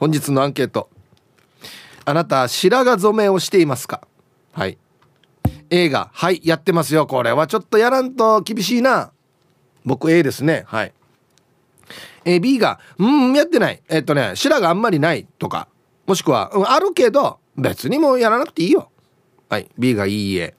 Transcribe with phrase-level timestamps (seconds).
[0.00, 0.88] 本日のアンケート。
[2.06, 4.00] あなた白髪染めをしていますか？
[4.52, 4.78] はい。
[5.68, 7.06] 映画はいやってますよ。
[7.06, 9.12] これはちょっとやらんと厳しいな。
[9.84, 10.64] 僕 A ですね。
[10.66, 10.94] はい。
[12.24, 13.82] え B がうんやってない。
[13.90, 15.26] えっとね白髪あんまりない。
[15.38, 15.68] とか。
[16.06, 18.90] もしくは、うん、あるけど別にもうやらなくていいよ。
[19.50, 19.68] はい。
[19.78, 20.54] B がいいえ。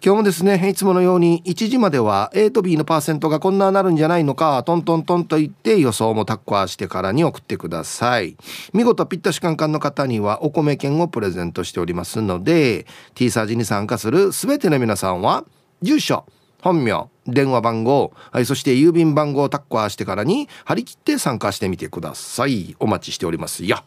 [0.02, 8.38] 今日もですねいつものように1時までは A と B のパーセントがこんななるんじゃないのかトントントンと言って予想もタッコアしてからに送ってください。
[8.72, 15.44] 見事ピッタシカンカンの方にはお米券をプレゼントしておりますので T サージに参加する全ての皆さんは
[15.82, 16.24] 住所
[16.62, 22.74] 本名電話番号、はい、そして郵便番号をタッコアしてからに張り切って参加してみてください。
[22.78, 23.84] お待ちしておりますよ。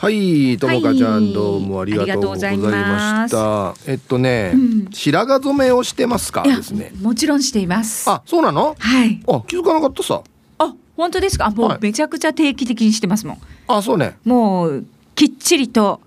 [0.00, 3.74] はいともかちゃん、どうもありがとうございました。
[3.86, 6.90] えっとね、うん、白髪染めをしてますかですね。
[7.02, 8.08] もちろんしています。
[8.08, 8.76] あそうなの？
[8.78, 9.22] はい。
[9.28, 10.22] あ気づかなかったさ。
[10.56, 11.50] あ本当ですか？
[11.50, 14.16] もうめちゃくちゃ定期的にしてますもん、はい、あそうね。
[14.24, 16.00] もうきっちりと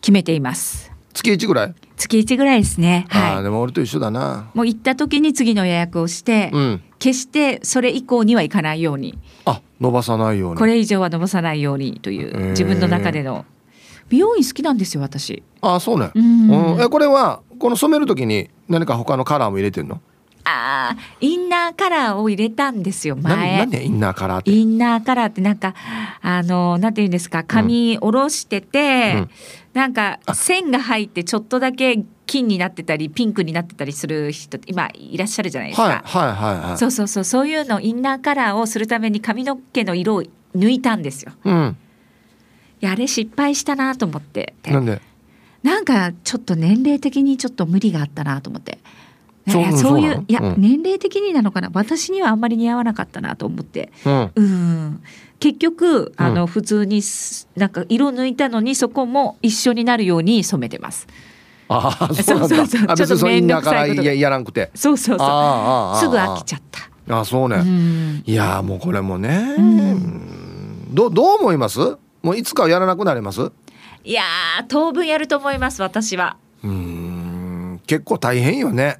[0.00, 1.74] 決めています、はい、月一ぐらい？
[1.98, 3.04] 月一ぐらいですね。
[3.10, 3.42] はい。
[3.42, 4.50] でも俺と一緒だな。
[4.54, 9.18] もう行った時に次の予約をして、うん、決してそれ以降には行かないように。
[9.44, 10.58] あ伸ばさないように。
[10.58, 13.44] これ以上は伸ばさないようにという自分の中での。
[14.08, 15.42] 美容院好きなんですよ私。
[15.60, 20.00] あそうね、うん、えこれはこの染める時に何か他のカラーも入れてんの？
[20.44, 23.66] ああインナーカラーを入れたんですよ前。
[23.66, 24.52] 何インナーカラーって？
[24.52, 25.74] インナーカラーってなんか
[26.22, 29.30] あのなんていうんですか髪下ろしてて、うん、
[29.74, 35.82] なんか線が入ってちょっとだけ金になってたりピンクになってたりする人今いらっしゃるじゃないですか。
[35.82, 37.24] はいはいはい、はい、そうそうそう。
[37.24, 40.22] そういうのインナーカラーをするために髪の毛の色を
[40.54, 41.32] 抜いたんですよ。
[41.44, 41.76] うん、
[42.82, 44.54] いやあれ失敗したなと思って。
[44.64, 45.00] なんで？
[45.62, 48.78] なんかちょっと年齢的にちょっと無理があったなと思って。
[49.48, 51.70] そういういや、うん、年齢的になのかな？
[51.72, 55.02] 私にはあんまり似合わなかったなと思って、うん、うん。
[55.38, 57.02] 結局あの、普通に
[57.56, 61.06] なんか色抜いたのにそこも一緒になるように染めてます。
[61.68, 62.56] ああそうなんだ。
[62.56, 62.86] そうそう。
[62.86, 64.02] そうちょっと面倒くさいこと。
[64.02, 64.70] ややらんくて。
[64.74, 65.98] そうそうそう。
[66.00, 67.18] すぐ飽きちゃった。
[67.18, 71.78] あそうね、うん、いやもうこれもね、うん、どどう思います？
[72.20, 73.52] もういつかやらなくなります？
[74.02, 74.24] いや
[74.66, 76.36] 当分やると思います私は。
[76.64, 77.80] うん。
[77.86, 78.98] 結構大変よね。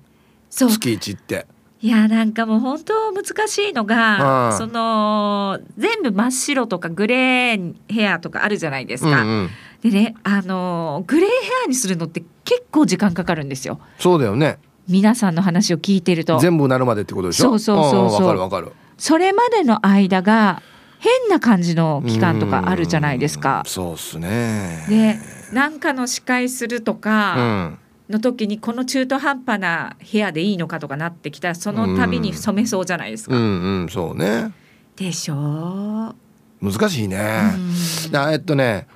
[0.51, 0.71] そう。
[0.71, 1.47] 月一って。
[1.83, 9.23] いやなんかもう本当難しいのが、うん、その全部真っ白とかグレーヘアとかあるじゃないですか。
[9.23, 9.51] うんうん、
[9.83, 13.79] でねあのグレーヘアにするのって結構時間かかるんですよ。
[13.99, 14.59] そうだよね。
[14.89, 17.51] 皆さんの話を聞いてると全部なるまでってことでしょ？
[17.51, 18.21] そうそうそうそう。
[18.23, 18.73] わかるわかる。
[18.97, 20.63] それまでの間が
[20.99, 23.63] 変な感じの期間とかあるじゃないですか。
[23.67, 24.87] うそうっすね。
[24.89, 25.19] で
[25.53, 27.35] なんかの司会するとか。
[27.37, 33.35] うんの時にこの中途半端な部屋でいいのかとかなってきたらその度に染めそうじゃないですか。
[33.35, 34.53] うん、うん、そうね。
[34.95, 36.15] でしょ？
[36.63, 36.71] う。
[36.71, 37.19] 難しいね。
[38.31, 38.87] えっとね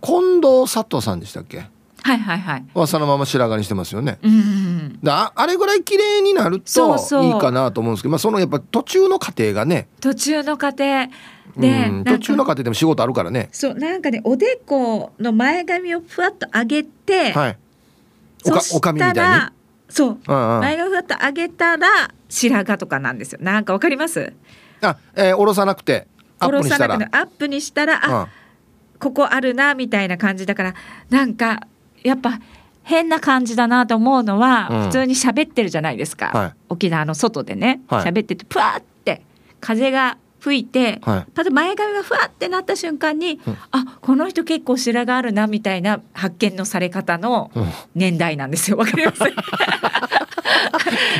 [0.00, 1.66] 近藤佐藤さんでしたっけ？
[2.04, 2.64] はいはいはい。
[2.74, 4.18] はそのまま白髪にしてますよね。
[4.22, 9.88] うん、だあれぐらい綺麗になるといいかなと思うんですけど、まあそのやっぱ途中の過程がね。
[10.02, 10.84] 途中の過程。
[11.56, 13.48] で、うん、途中の過程でも仕事あるからね。
[13.52, 17.58] そうなんかねおでこの前髪をふわっと上げて、はい、
[18.44, 19.52] そしたら
[19.88, 21.88] そう、うんうん、前髪ふわっと上げたら
[22.28, 23.38] 白髪とかなんですよ。
[23.40, 24.34] なんかわかります？
[24.82, 26.06] あ、えー、下ろさなくて
[26.38, 26.94] アップにしたら。
[26.94, 28.28] アップにしたらあ、うん、
[28.98, 30.74] ここあるなみたいな感じだから
[31.08, 31.66] なんか
[32.04, 32.38] やっぱ
[32.84, 37.80] 変な感じだなと思うのは、うん、普通に喋ってるじゃないですか、はい、沖縄の外でね。
[37.88, 39.22] 喋、はい、っててプワって
[39.60, 47.50] 風が吹いて、はい、ただ前髪がふわってなった瞬間に、うん、あこの人結構白髪あるなみたいな発見のされ方の
[47.94, 48.76] 年代なんですよ。
[48.76, 49.24] わかります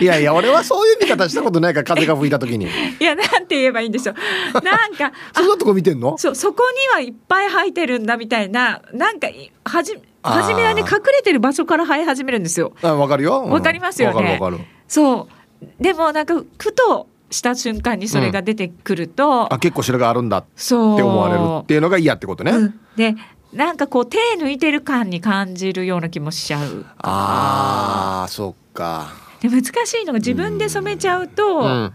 [0.02, 2.66] いやいや俺はそういう見方したことないから風が吹いた時に。
[3.00, 4.14] いやなんて言えばいいんでしょう。
[4.62, 6.18] なんか そんなとこ見てんの？
[6.18, 9.28] そうそこにはいっぱい生えてるんだみたいななんか
[9.64, 12.72] はじ初めはね隠れてる場所から生え始めるんですよ。
[12.82, 13.44] あわかるよ。
[13.44, 14.40] わ、うん、かりますよね。
[14.88, 15.28] そ
[15.60, 15.82] う。
[15.82, 22.52] でもなんかふとした瞬間にそれが出てくると、うん、あ結構白があるんだって思われるっていうのが嫌ってことね。
[22.52, 22.64] う。
[22.64, 23.14] ん、で
[23.52, 26.86] なんかこう手抜いてる感に感じるような気もしちゃう。
[26.98, 29.12] あーそっか。
[29.40, 31.92] で難しいのが自分で染めちゃうと、うん、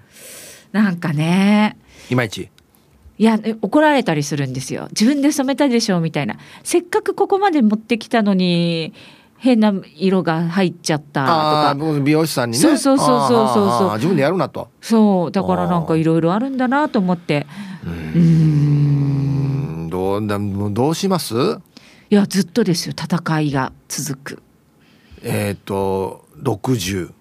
[0.72, 1.78] なんかね。
[2.10, 2.50] いまいち
[3.20, 4.88] いや怒られたりするんですよ。
[4.92, 6.38] 自分で染めたでしょみたいな。
[6.64, 8.94] せっかくここまで持ってきたのに
[9.38, 11.76] 変な色が入っちゃったとか。
[12.02, 12.62] 美容師さんにね。
[12.64, 13.94] そうそうそうそうそうそう。
[13.96, 14.70] 自分でやるなと。
[14.80, 17.46] そうだからなんかいろいろあるんだなと思って。
[17.86, 17.90] う
[18.20, 19.90] ん。
[19.90, 21.36] どうだどうします？
[22.10, 22.96] いやずっとですよ。
[22.98, 24.42] 戦いが続く。
[25.24, 27.12] えっ、ー、と60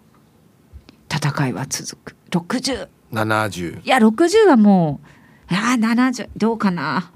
[1.08, 2.16] 戦いは続く。
[2.30, 5.08] 6070いや60はもう
[5.50, 7.10] あ70どうかな。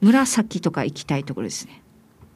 [0.00, 1.82] 紫とか行きたいところですね。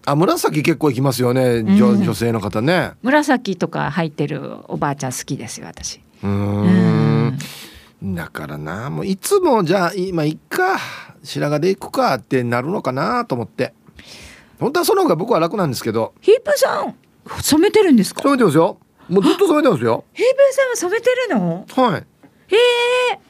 [0.07, 2.93] あ紫結構行きますよね、うん、女性の方ね。
[3.03, 6.01] 紫とか入ってるおばあちゃん好きですよ私。
[6.23, 7.39] うん。
[8.03, 10.79] だからなもういつもじゃあ今いっか
[11.23, 13.75] 白髪で行くかってなるのかなと思って。
[14.59, 16.15] 本当はその方が僕は楽なんですけど。
[16.23, 16.95] ヒープさん
[17.43, 18.23] 染めてるんですか？
[18.23, 18.79] 染めてますよ。
[19.09, 20.05] もうずっと染めてますよ。
[20.15, 21.67] ヒープさんは染めてるの？
[21.69, 22.07] はい。
[22.55, 22.57] へ
[23.13, 23.21] え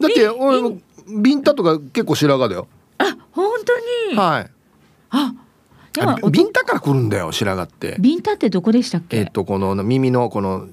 [0.00, 2.68] だって俺もビンタとか結構白髪だよ。
[2.98, 4.16] あ本当に？
[4.16, 4.50] はい。
[5.10, 5.32] あ
[6.30, 7.96] ビンタから来るんだよ白髪って。
[7.98, 9.18] ビンタってどこでしたっけ？
[9.18, 10.66] えっとこの耳のこの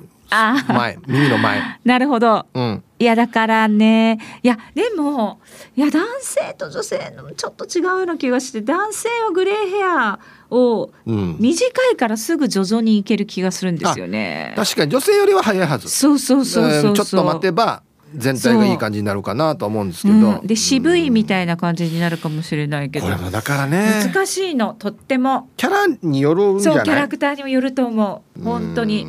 [0.67, 1.61] 前耳の前。
[1.85, 4.19] なるほど、うん、いやだからね。
[4.41, 5.39] いやでも
[5.75, 10.19] いや男性と女性のちょっと違うような気がして男性はグレーヘア
[10.49, 14.91] を短いからすぐ徐々にいける気がするんですよね、うん、確かに。
[14.91, 15.87] 女性よりは早いはず。
[15.87, 17.83] そうそうそうそう、ちょっと待てば
[18.15, 20.43] 全体がいい感じになるかなと思うんですけど、う。
[20.43, 24.09] ん、で渋いみたいな感じになるかもしれないけど、これもだからね。
[24.13, 24.75] 難しいの。
[24.75, 25.49] とっても。
[25.57, 26.77] キャラによるんじゃない？
[26.79, 28.43] そうキャラクターにもよると思う。
[28.43, 29.07] 本当に。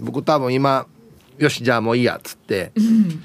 [0.00, 0.86] 僕多分今
[1.38, 3.22] よしじゃあもういいやっつって、うん、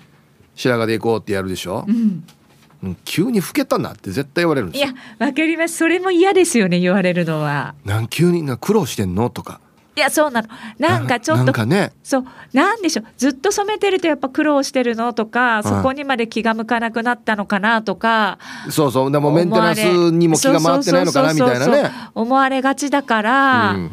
[0.56, 2.98] 白髪で行こうってやるでしょ、うん。
[3.06, 5.78] 急に老けたなって絶対言われるいやわかります。
[5.78, 7.76] それも嫌ですよね言われるのは。
[7.86, 9.30] なん急にな苦労してんの？
[9.30, 9.62] とか
[9.96, 10.48] いやそうなの。
[10.78, 11.94] なんかちょっとね。
[12.04, 12.26] そう。
[12.54, 13.06] なんでしょう。
[13.18, 18.38] ずっと染めてるとやっぱ苦労してるのとか、そこにまで気が向かなくなったのかなとか
[18.70, 19.12] そうそう。
[19.12, 19.80] でもメンテナンス
[20.12, 21.92] にも気が回ってないのかなみたいなね。
[22.14, 23.92] 思われがちだから、うん、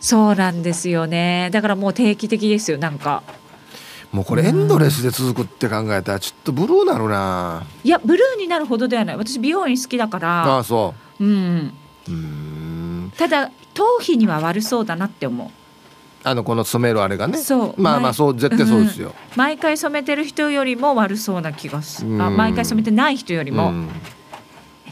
[0.00, 1.50] そうなんですよね。
[1.52, 3.24] だからもう定期的ですよなんか。
[4.12, 9.16] もうこれエンドレスで続くって考えたらちょっとブルーなるな、いやブルーになるほどではない。
[9.16, 10.44] 私美容院好きだから。
[10.44, 11.24] ああそう。
[11.24, 11.72] うん。
[12.08, 12.63] うん
[13.16, 15.48] ただ頭皮には悪そうだなって思う。
[16.26, 17.36] あのこの染めるあれがね。
[17.36, 17.80] そう。
[17.80, 23.72] まあまあそう絶対そうですよ、うん、毎回染めてる人よりも悪そうな気がする、あ毎回染めてない人よりも、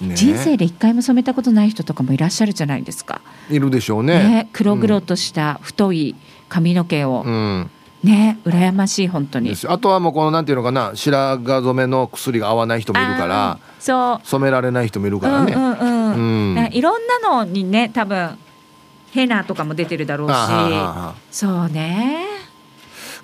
[0.00, 3.22] ね、人生で一回も染めたことない人とかもいらっしゃるじゃないですか。
[3.48, 6.16] いるでしょうね、ね、黒々とした太い
[6.48, 7.70] 髪の毛を、うん、
[8.02, 9.54] ね羨ましい本当に。
[9.66, 14.26] あとはもうこのなんていうのかな白髪染めの薬が合わない人もいるからそう。
[14.26, 18.36] 染められない人もいるからね、うんうんうん、いろんなのにね多分
[19.12, 20.34] ヘナとかも出てるだろうし。
[21.30, 22.26] そうね。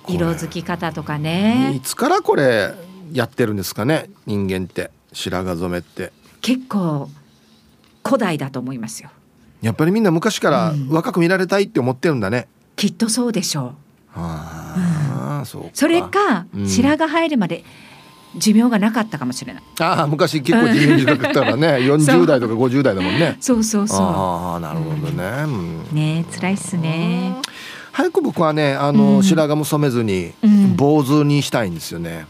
[0.07, 1.73] 色づき方とかね。
[1.75, 2.73] いつからこれ
[3.11, 4.91] やってるんですかね人間って。
[5.13, 6.11] 白髪染めって。
[6.41, 7.09] 結構
[8.05, 9.09] 古代だと思いますよ。
[9.61, 12.45] やっぱりみんな昔から若く見られたいって思ってるんだね、うん、
[12.75, 13.73] きっとそうでしょう。
[14.15, 14.58] あ、
[15.39, 17.63] うん、そうそれか、白髪生えるまで
[18.37, 19.63] 寿命がなかったかもしれない。
[19.79, 23.37] ああ昔結構寿命短かったらね 40代とか50代だもんね。
[23.39, 23.97] そうそうそう。
[23.99, 25.23] ああなるほどね。
[25.45, 27.35] うん、ね辛いっすね。
[27.91, 30.33] 早く僕はねあの、うん、白髪も染めずに、
[30.75, 32.27] 坊主にしたいんですよね。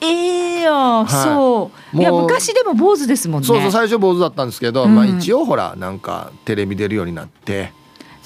[0.00, 7.72] ええー、はい、そういや昔でも坊主ですもんねそうそう最初坊主だったんですけど、うん、まあ一応ほらなんかテレビ出るようになって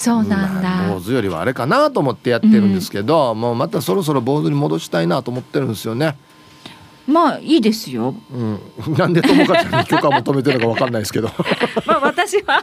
[0.02, 6.16] そうなんだ、まあ、坊主よりはあれかなと思ってやってるんですけど、うん、もうまたそろそろ坊主に戻したいなと思ってるんですよね
[7.06, 8.14] まあいいですよ。
[8.32, 8.61] うん、
[8.97, 11.30] なんで友果ちゃんに許可を求めてるかわかんないですけど。
[11.85, 12.62] まあ私は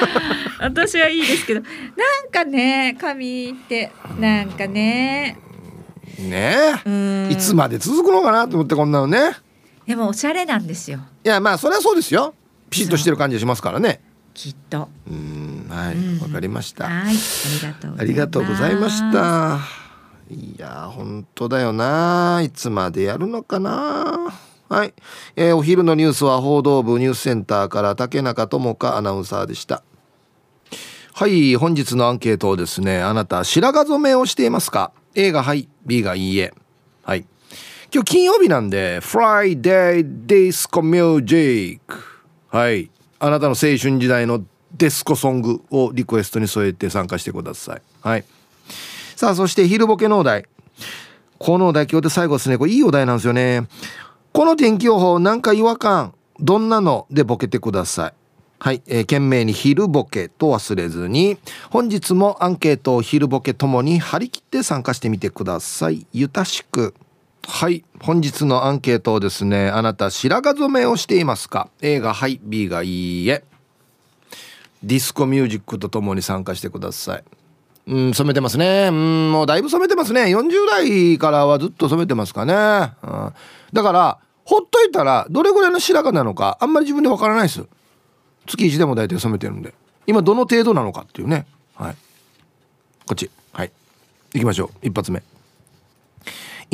[0.58, 5.38] 私はいいですけど、なんかね髪ってなんかね。
[6.18, 9.32] ねえ、いつまで続くのかなと思ってこんなのね。
[9.86, 11.00] でもおしゃれなんですよ。
[11.22, 12.32] いやまあそれはそうですよ。
[12.70, 14.00] ピシッとしてる感じしますからね。
[14.34, 14.88] きっと。
[15.08, 16.84] うんはいわ、かりました。
[16.84, 17.14] はい
[17.96, 19.60] ありがとうございました。
[20.30, 22.42] いや本当だよな。
[22.44, 24.34] いつまでやるのかな。
[24.68, 24.94] はい、
[25.36, 29.82] えー、お昼のニュースは報道部ニュースセンターから竹中智香アナウンサーでした。
[31.12, 36.52] はい本日のアンケートをですねあなた白髪染めをしていますか？A がはい B がいいえ。
[37.04, 37.24] はい。
[37.94, 41.80] 今日金曜日なんで Friday Disco Music
[42.48, 44.44] はいあなたの青春時代の
[44.76, 47.82] デスコソングをリクエストに添えて参加してください。
[48.02, 48.24] はい。
[49.16, 50.46] さあそして昼ボケのお題。
[51.38, 52.58] このお題今日で最後ですね。
[52.58, 53.68] これいいお題なんですよね。
[54.32, 58.12] この天気予報なんか違和感どんなのでボケてください。
[58.58, 61.36] はい、えー、懸命に昼ボケと忘れずに
[61.70, 66.06] 本日もアンケートを昼ボケともに張り切って参加してみてください。
[66.12, 66.94] ゆたしく。
[67.46, 67.84] はい。
[68.00, 72.40] 本日のアンケートをですねあなた白髪染めをしていますか？A がはい。
[72.42, 73.44] B がいいえ。
[74.82, 77.24] ディスコミュージックとともに参加してください。
[77.86, 78.88] うん染めてますね。
[78.90, 80.24] うんもうだいぶ染めてますね。
[80.24, 83.32] 40代からはずっと染めてますかね、うん、
[83.72, 87.66] だからほっといたらどれぐらいの白髪なのかあんまり自分でわからないです。
[88.46, 89.74] 月1でも大体染めてるんで。
[90.06, 91.46] 今どの程度なのかっていうね。
[91.74, 91.96] はい。
[93.06, 93.30] こっち。
[93.52, 93.72] はい。
[94.34, 94.86] 行きましょう。
[94.86, 95.22] 一発目。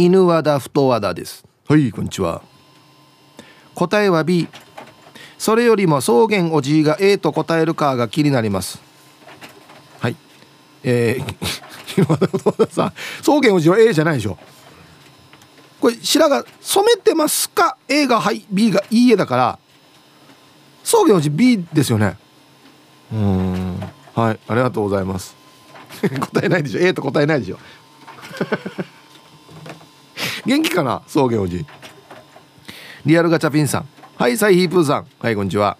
[0.02, 1.44] 犬和田太和田です。
[1.68, 2.40] はいこんにちは。
[3.74, 4.48] 答えは B
[5.36, 8.80] それよりも草原おじいが A と答えるかが気になります。
[9.98, 10.16] はい。
[10.84, 14.38] えー、犬和田太和田さん草原おじいは A じゃないでしょ。
[15.80, 19.58] これ白髪染めてますか？A がはい B がいいえだから
[20.82, 22.16] 草原おじい B ですよね。
[23.12, 23.78] うん。
[24.14, 25.36] はいありがとうございます。
[26.20, 26.80] 答えないでしょ。
[26.80, 27.58] A と答えないでしょ
[30.46, 31.02] 元気かな？
[31.06, 31.66] 草原おじ。
[33.04, 33.88] リアルガチャピンさん。
[34.16, 35.06] はいサイヒープーさん。
[35.18, 35.76] はいこんにちは。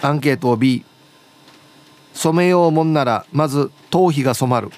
[0.00, 0.84] アンケートを B
[2.14, 4.70] 染めようもんならまず頭皮が染まる。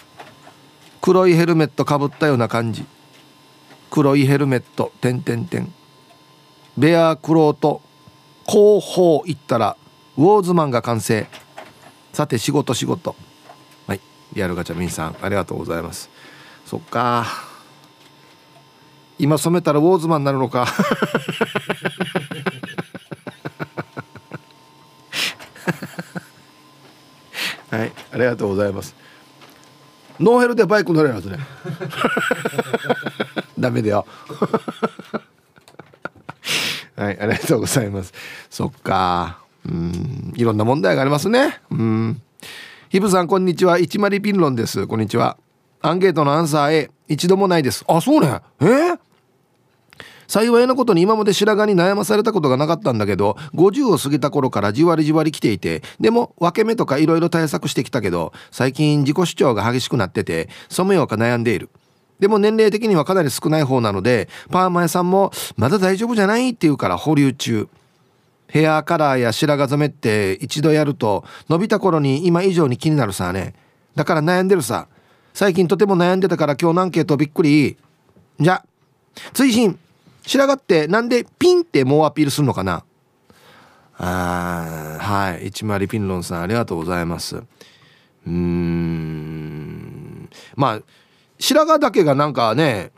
[1.00, 2.84] 黒いヘルメットかぶったような感じ。
[3.90, 5.72] 黒いヘルメットてんてんてん。
[6.76, 7.80] ベアクローと
[8.46, 9.76] 後方行ったら
[10.16, 11.28] ウォーズマンが完成。
[12.12, 13.14] さて仕事仕事。
[13.86, 14.00] はい
[14.32, 16.10] リアルガチャピンさんありがとうございます。
[16.66, 17.51] そっか。
[19.22, 20.66] 今染めたらウォーズマンになるのか。
[27.70, 28.96] はいありがとうございます。
[30.18, 31.38] ノーヘルでバイク乗れるはずね。
[33.56, 34.04] ダメだよ。
[36.96, 38.12] はいありがとうございます。
[38.50, 39.38] そっか。
[39.64, 41.60] うんいろんな問題がありますね。
[41.70, 42.20] うん。
[42.88, 43.78] ヒブさんこんにちは。
[43.78, 44.88] 一丸ピンロンです。
[44.88, 45.36] こんにちは。
[45.80, 47.84] アンケートのアンサー A 一度もないです。
[47.86, 48.40] あそうね。
[48.60, 48.98] えー、
[50.32, 61.68] 幸いなことに今まで白髪に悩まされたことがなかったんだけど50を過ぎた頃からじわりじわり来ていてでも分け目とかいろいろ対策してきたけど最近自己主張が激しくなってて染めようか悩んでいる。
[62.18, 67.68] でも年齢的にはかなり少ない方なのでパーマ屋さんもまだ大丈夫じゃないって言うから保留中。
[68.48, 73.52] ヘアカラーや白髪染めって一度やると伸びた頃に今以上に気になるさね。
[73.96, 74.88] だから悩んでるさ。
[75.34, 77.76] 最近とても悩んでたから今日のアンケートびっくり。
[78.40, 78.64] じゃ
[79.34, 79.78] 追伸。
[80.22, 82.84] 白髪ってなんでピンって猛アピールするのかな？
[83.98, 85.48] あはい。
[85.48, 87.36] 一丸ピンロンさんありがとうございます。
[87.36, 90.28] うーん。
[90.56, 90.80] まあ
[91.38, 92.92] 白髪だけがなんかね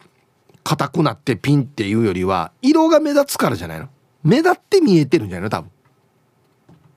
[0.63, 3.89] 硬くなってピンっていうよりは色が目立つからじゃないの？
[4.23, 5.51] 目立って見えてるんじゃないの？
[5.51, 5.71] 多分。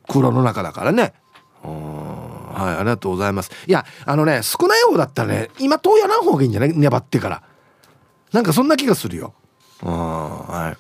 [0.08, 1.14] 黒の中だからね。
[1.64, 2.08] うん
[2.54, 3.52] はいありがとうございます。
[3.68, 6.74] いやあのね少ない方だったらね今遠やらん方がいいんじゃない？
[6.78, 7.44] 粘ってから。
[8.32, 9.34] なんかそんな気がするよ。
[9.82, 10.78] はい。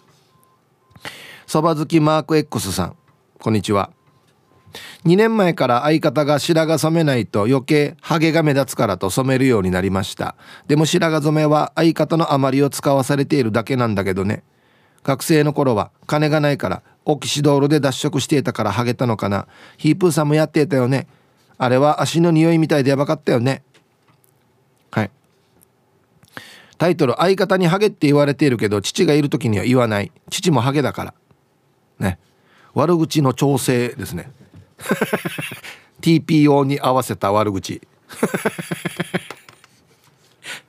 [1.45, 2.95] そば好きマーク X さん。
[3.39, 3.91] こんにちは。
[5.05, 10.35] 2年前から相方が白髪染めないと余計ハゲが目立つからと染めるようになりました。
[10.67, 14.43] でも白髪染めは相方の余りを使わされているだけなんだけどね。
[15.03, 19.47] 学生の頃は金がないからオキシドールで脱色していたからハゲたのかな。
[19.77, 21.07] ヒープーさんもやっていたよね。
[21.57, 23.63] あれは足の匂いみたいでやばかったよね。
[24.91, 25.11] はい。
[26.77, 30.11] タイトル「相方にハゲ」って言われているけど父がいる時には言わない。
[30.29, 31.13] 父もハゲだから。
[31.99, 32.19] ね。
[32.73, 34.31] 悪口の調整ですね。
[36.01, 37.81] TPO に合わせた悪口。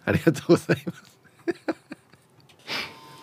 [0.04, 1.02] ありがとうございます。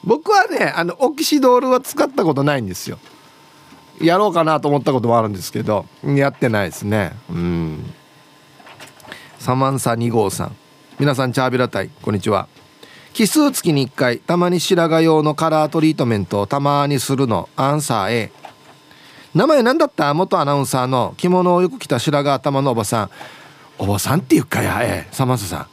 [0.04, 3.00] 僕はねあのオキシドールは使ったことないんですよ。
[4.00, 7.14] やろうかなと思ったこともあるんですけどやってないですね。
[7.30, 7.94] うん。
[9.40, 10.56] サマンサ2号さん。
[11.00, 12.48] 皆さんチャービラ隊こんにちは。
[13.16, 18.32] 奇数月に1回たまに白髪用のカラートリートメントをたまにするのアンサー A
[19.34, 20.14] 名前何だった？
[20.14, 21.14] 元アナウンサーの。
[21.16, 23.10] 着物をよく着た白髪頭のおばさん。
[23.78, 25.68] おばさんっていうかやえサマンサさん。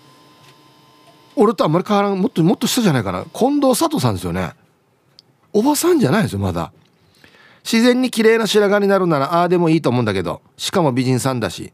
[1.35, 3.25] 俺とあんまり変わらんもっともっと下じゃないかな。
[3.33, 4.53] 近藤佐藤さんですよね。
[5.53, 6.73] おばさんじゃないですよまだ。
[7.65, 10.43] 自然に綺麗な白髪になるならああでもいいと思うんだけど。
[10.57, 11.73] しかも美人さんだし。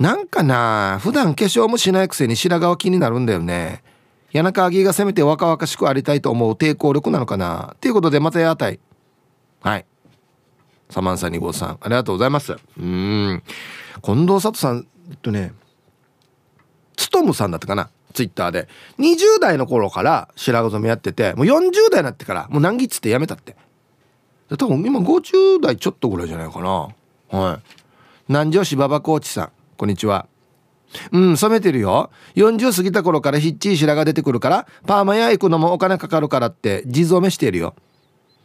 [0.00, 3.84] なんかな普段化粧もしないくせに白髪は気になるんだよね。
[4.32, 7.76] 谷中アギがせめて若々しくありたいと思う抵抗力なのかな？
[7.80, 8.78] ということでまたやたい。
[9.60, 9.86] はい。
[10.90, 12.56] サマンサ2号さんありがとうございます。
[12.78, 13.42] うん。
[14.02, 15.52] 近藤佐藤さんえっとね
[16.96, 17.90] つとむさんだったかな？
[18.12, 18.68] ツイッターで。
[18.98, 23.56] 20代の頃から白髪染めやっててもう40代になってからもう難儀っつってやめたって。
[24.50, 26.88] 多分今50代ちょっとぐらいじゃないかな。
[27.30, 27.62] はい。
[28.28, 30.26] 南城市馬場コーチさんこんにちは。
[31.12, 32.10] うん染めてるよ。
[32.34, 37.74] 40過ぎた頃からひっちり白が出てくるからパーマ屋行くのもお金かかるからって地染めしてるよ。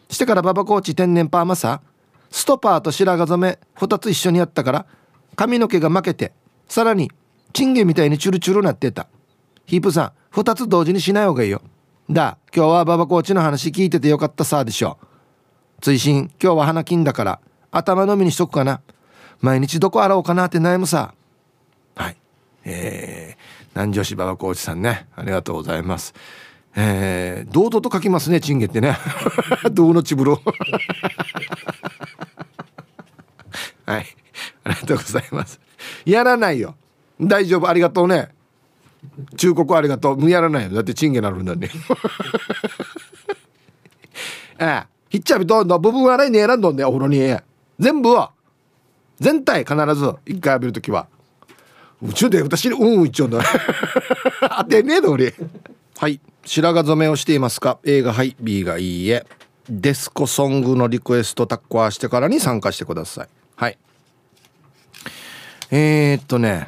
[0.09, 1.81] してからババコーチ天然パーマさ。
[2.29, 4.85] ストパーと白髪染め2つ一緒にやったから
[5.35, 6.33] 髪の毛が負けて
[6.67, 7.12] さらに
[7.53, 9.07] チンゲみたいにチュルチュルなってた。
[9.65, 11.62] ヒープさん2つ同時にしない方がいいよ。
[12.09, 14.97] だ今日はババコーチの話聞いててよかったさでしょ。
[15.79, 17.39] 追伸今日は花金だから
[17.71, 18.81] 頭のみにしとくかな。
[19.39, 21.13] 毎日どこ洗おうかなって悩むさ。
[22.65, 25.08] えー、南城市馬場コーチさんね。
[25.15, 26.13] ありがとうございます。
[26.75, 28.98] えー、堂々と書きますねチンゲってね。
[29.72, 30.41] 銅のちぶろ
[33.86, 34.05] はい。
[34.63, 35.60] ありがとうございます。
[36.05, 36.75] やらないよ。
[37.22, 37.67] 大丈夫。
[37.67, 38.29] ありがとうね。
[39.38, 40.29] 忠告ありがとう。
[40.29, 40.70] やらないよ。
[40.72, 41.70] だってチンゲなるんだね。
[44.60, 44.93] ええ。
[45.10, 47.38] ひっちゃびと部分洗いに選んどんねお風呂に。
[47.79, 48.32] 全部は
[49.20, 50.15] 全体必ず。
[50.25, 51.08] 一回浴びるときは。
[52.03, 53.41] 宇宙で私うん一応だ。
[54.57, 55.33] 当てねえ通り
[55.98, 56.19] はい。
[56.45, 58.36] 白髪染めをしていますか？A がはい。
[58.39, 59.25] B がいいえ。
[59.69, 63.27] デスコソングのリクエストタッコアしてからに参加してください。
[63.55, 63.77] はい。
[65.72, 66.67] えー、っとね。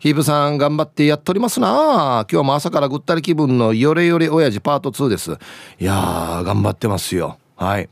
[0.00, 2.26] ヒープさん頑張ってやっとりますな。
[2.30, 5.38] 今日も朝からぐったり気分のヨレヨレ親父パート2です。
[5.78, 7.38] いやー頑張ってますよ。
[7.56, 7.88] はい。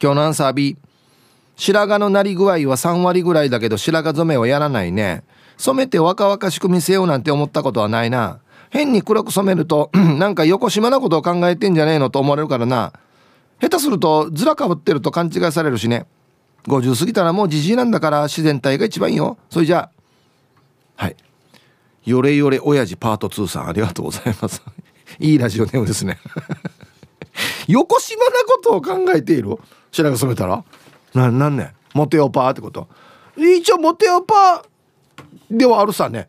[0.00, 0.76] 今日のアンサー B
[1.56, 5.24] 白髪のなり具合は3割ぐらいだけど白髪染めはやらないね。
[5.56, 8.40] 染めて若々しく見せようなんて思ったことはないな。
[8.70, 12.92] 変に黒く染めると なんか横島なことを考えてんじゃねえのと思われるからな。
[13.60, 16.06] 下手するとずらかぶってると勘違いされるしね。
[16.66, 19.38] 50過ぎたらもうじじいなんだから自然体が一番いいよ。
[19.48, 19.88] それじゃ
[20.98, 21.02] あ。
[21.04, 21.16] はい。
[22.04, 24.62] よれよれ親父パート2さんありがとうございます。
[25.20, 26.18] いいラジオネームですね。
[27.68, 29.56] 横島なことを考えている？
[29.90, 30.62] 白髪染めたら？
[31.16, 32.88] ななんねモテオパーってこと。
[33.36, 36.28] 一応モテオパーではあるさね。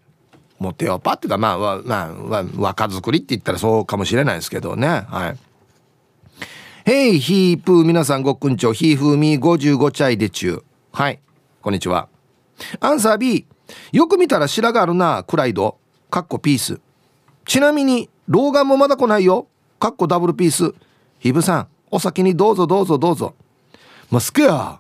[0.60, 4.88] モテオパーっていうかまあまあ若作りって言ったらそうかもしれないですけどね。
[4.88, 5.38] はい。
[6.86, 11.20] ヘイヒープー皆さんごっくんちょヒーフーミー55チャイでちゅうはい。
[11.62, 12.08] こんにちは。
[12.80, 13.46] アンサー B
[13.92, 15.78] よく見たら白があるなクライド。
[16.10, 16.80] かっこピース。
[17.46, 19.48] ちなみに老眼もまだ来ないよ。
[19.80, 20.74] かっこダブルピース。
[21.20, 23.36] ヒブさんお先にどうぞどうぞどうぞ。
[24.10, 24.80] マスクや。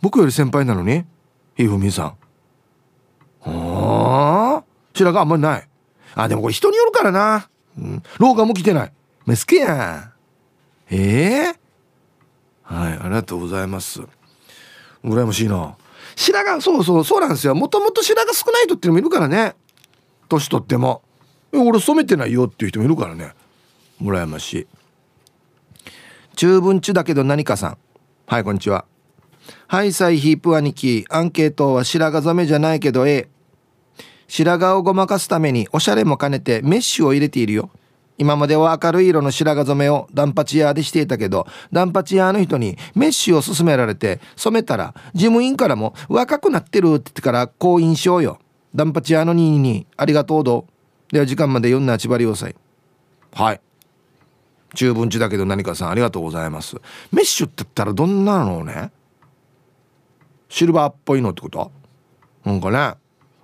[0.00, 1.04] 僕より先輩なのに
[1.56, 2.16] ひふみさん。
[3.40, 4.64] はあ？
[4.94, 5.68] 白髪あんまりない。
[6.14, 8.92] あでもこれ人によるからな、うん、老眼も来てない。
[9.26, 10.12] マスクや
[10.90, 11.56] ええ？
[12.68, 14.00] ー、はいありがとうございます。
[15.04, 15.76] 羨ましいな。
[16.16, 17.54] 白髪そうそうそうなんですよ。
[17.54, 19.54] もともと白髪少ない人っていうのもいるからね。
[20.28, 21.02] 年取っても。
[21.52, 23.34] 俺染めてないよっていう人もいるからね。
[24.00, 24.66] 羨ましい。
[26.36, 27.78] 中文中だけど何かさん。
[28.30, 28.84] はいこんにちは。
[29.66, 31.04] ハイサイヒープ兄貴。
[31.10, 33.28] アンケートは白髪染めじゃないけどええ。
[34.28, 37.70] 白髪をごまかすためにおしゃれも兼ねてメッシュを入れているよ。
[38.18, 48.38] 今までは明るい色の白髪染めをダンパチ屋でしていたけどダンパチ屋の人にメッシュを勧められて染めたら事務員からも若くなってるって言ってから好印象よ。
[48.76, 50.68] ダンパチ屋のニーニーありがとうど。
[51.10, 52.54] では時間まで読んなちばり要塞
[53.32, 53.60] はい。
[54.74, 56.76] 中文地だけど何かさんありがとうございます。
[57.12, 58.92] メッシュって言ったらどんなのね？
[60.48, 61.70] シルバーっぽいのってこと？
[62.44, 62.94] なんかね。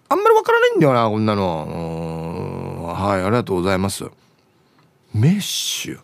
[0.08, 2.94] あんまりわからないんだよなこんなの。
[2.96, 4.04] はいありがとうございます。
[5.12, 6.00] メッシュ。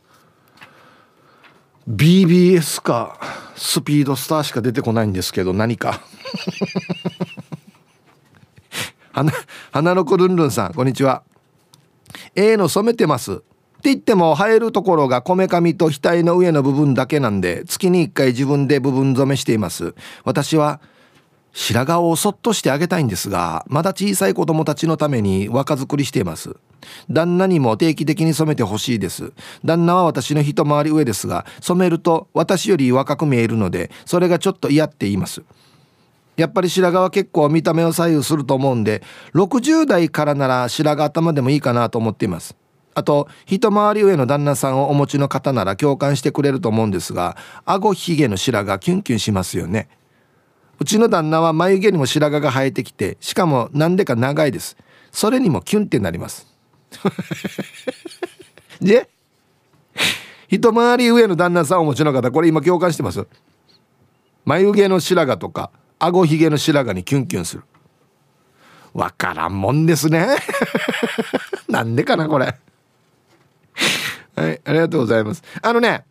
[1.89, 3.19] BBS か。
[3.57, 6.01] スピードスターしか出てこないんですけど何か。
[9.13, 9.31] 花
[9.71, 11.23] 花の子ルンルンさんこんにちは。
[12.35, 13.43] A の染めてます。
[13.83, 19.97] って言っても生えるところがこめかみと額の上の部分だけなんで月に1回自分で部分染めしています。
[20.23, 20.81] 私は
[21.53, 26.55] 白髪をそっとしてあげたいんですがまだ小さい子供たちのために若作りしています。
[27.11, 29.33] 旦那にも定期的に染めてほしいです。
[29.65, 35.43] 旦那は私の一回り上ですが染めると私より若く見えるのでそれがちょっと嫌って言います。
[36.37, 39.03] やっぱり白髪は結構見た目を左右すると思うんで
[39.35, 42.62] 60代からなら白髪頭でもいいかなと思っています。
[42.95, 49.89] あと一回り上の旦那さんをお持ちの方なら共感してくれると思うんですが顎ひげの白髪キュンキュンしますよね。
[50.79, 54.77] うちの旦那は眉毛にも白髪が生えてきてしかもなんでか長いです。
[55.11, 56.47] それにもキュンってなります。
[58.81, 59.09] で
[60.49, 63.27] 一回り上の旦那さんをお持ちの方これ今共感してます
[64.45, 67.63] 眉毛の白髪とか顎ひげの白髪にキュンキュンする。
[68.93, 70.37] わからんもんですね。
[71.69, 72.59] なんでかなこれ。
[74.37, 75.43] はいありがとうございます。
[75.61, 76.05] あのね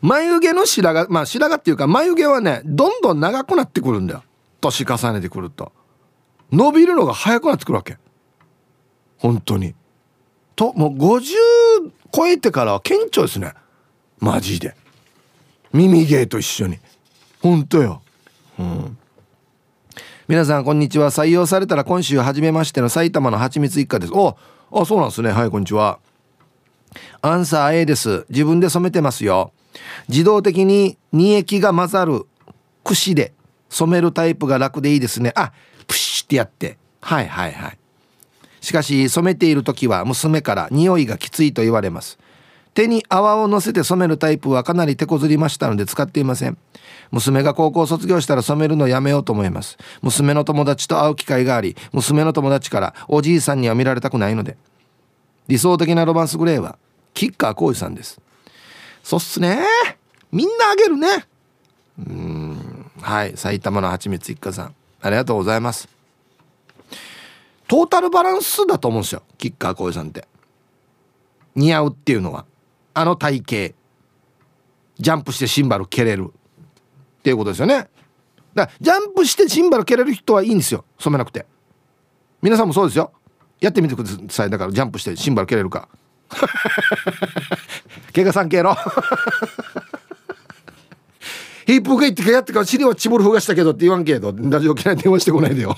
[0.00, 4.22] 眉毛の白髪まあ白髪っていうか眉毛はねどんどん長くなってくるんだよ。
[4.60, 5.72] 年重ねてくると。
[6.50, 7.98] 伸びるのが早くなってくるわけ。
[9.18, 9.74] 本当に。
[10.56, 11.34] ともう50
[12.12, 13.54] 超えてからは顕著ですね。
[14.18, 14.74] マジで。
[15.72, 16.78] 耳芸と一緒に。
[17.42, 18.02] 本当よ。
[18.58, 18.98] うん。
[20.26, 21.10] 皆さんこんにちは。
[21.10, 24.12] 採用されたら今週初めましての埼玉のはちみつ一家です。
[24.12, 24.36] お
[24.72, 25.30] あそうなんですね。
[25.30, 25.98] はいこんにちは。
[27.20, 28.26] アンサー A です。
[28.28, 29.52] 自分で染めてますよ。
[30.08, 32.26] 自動的に二液が混ざる。
[32.84, 33.32] 櫛で
[33.68, 35.32] 染めるタイプが楽でいいですね。
[35.36, 35.52] あ
[35.86, 36.78] プシュってやって。
[37.00, 37.78] はいはいはい。
[38.60, 42.18] しかし染めている時は娘から匂いがきついと言われます。
[42.74, 46.56] 手に泡をのせて染めるタイプはかなり手こずりましたので使っていません。
[47.10, 49.78] 娘が高校卒業したら染めるのやめようと思います。
[50.02, 54.56] 娘の友達と会う機会があり娘の友達からおじいさんには見られたくないので。
[55.48, 56.78] 理想的なロマンスグレーは
[57.14, 58.20] キッカー浩二さんです。
[59.02, 59.64] そうっすね。
[60.30, 61.26] みんなあげるね。
[61.98, 62.90] うん。
[63.00, 63.36] はい。
[63.36, 64.74] 埼玉のはちみつ一家さん。
[65.00, 65.88] ありがとうございます。
[67.66, 69.22] トータルバランスだと思うんですよ。
[69.38, 70.28] キッカー浩二さんって。
[71.54, 72.44] 似合うっていうのは。
[72.94, 73.74] あの体型。
[74.98, 76.32] ジャンプしてシンバル蹴れる。
[77.18, 77.88] っていうことですよね。
[78.54, 80.84] だからジャンプしてシンバル蹴れる人はいいんですよ。
[80.98, 81.46] 染めなくて。
[82.42, 83.12] 皆さんもそうですよ。
[83.60, 84.50] やってみてください。
[84.50, 85.88] だからジャンプしてシンバル蹴れるか。
[88.14, 88.76] 怪我さんけろ
[91.66, 95.76] ヒップが言ってかやってから尻はちぼるふがしたけどって言わんけどラジオ機内電話してこないでよ。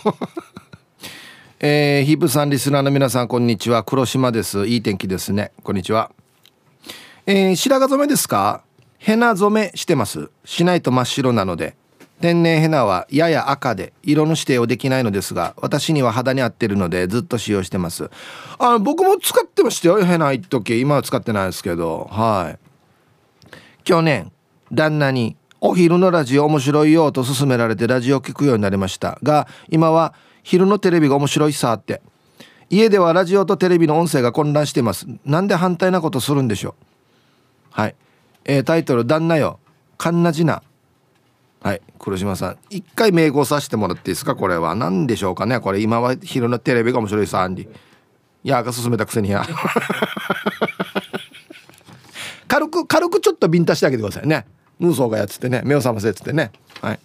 [1.61, 3.85] えー、ヒップさんリスナーの皆さんこんにちは。
[3.85, 4.67] 黒島です。
[4.67, 5.53] いい天気ですね。
[5.63, 6.11] こんにちは。
[7.27, 8.63] えー、白髪染めですか？
[8.99, 10.31] ヘナ染めしてます。
[10.45, 11.77] しないと真っ白なので。
[12.21, 18.11] 天然ヘナはやや赤で色の指定をできないのですが私には肌に合ってるのでずっと使用してます。
[18.59, 20.05] あ僕も使ってましたよ。
[20.05, 22.09] ヘナ一時今は使ってないですけど。
[22.11, 22.59] はい。
[23.85, 24.31] 去年
[24.71, 32.03] 旦那にお昼のラジオ面白いよと勧められてラジオを聞くようになりましたが今は昼のテレビが面白いさって。
[32.69, 35.07] 家ではラジオとテレビの音声が混乱してます。
[35.25, 36.75] なんで反対なことするんでしょう。
[37.71, 37.97] はい。
[38.45, 39.59] えー、タイトル「旦那よ。
[39.97, 40.63] かんなじな」
[41.63, 44.35] はい黒島さん一回名号させてもらっていいですか？
[44.35, 44.75] これは。
[44.75, 45.61] 何でしょうかね？
[45.61, 49.47] これ今は昼のテレビが面白いさアンディいやが進めたくせにや。
[52.49, 54.47] 軽く軽くちょっとビンタしてあげてくださいね。
[54.79, 55.61] ムーソーがやっててね。
[55.65, 56.51] 目を覚ませっつってね。
[56.81, 57.01] はい。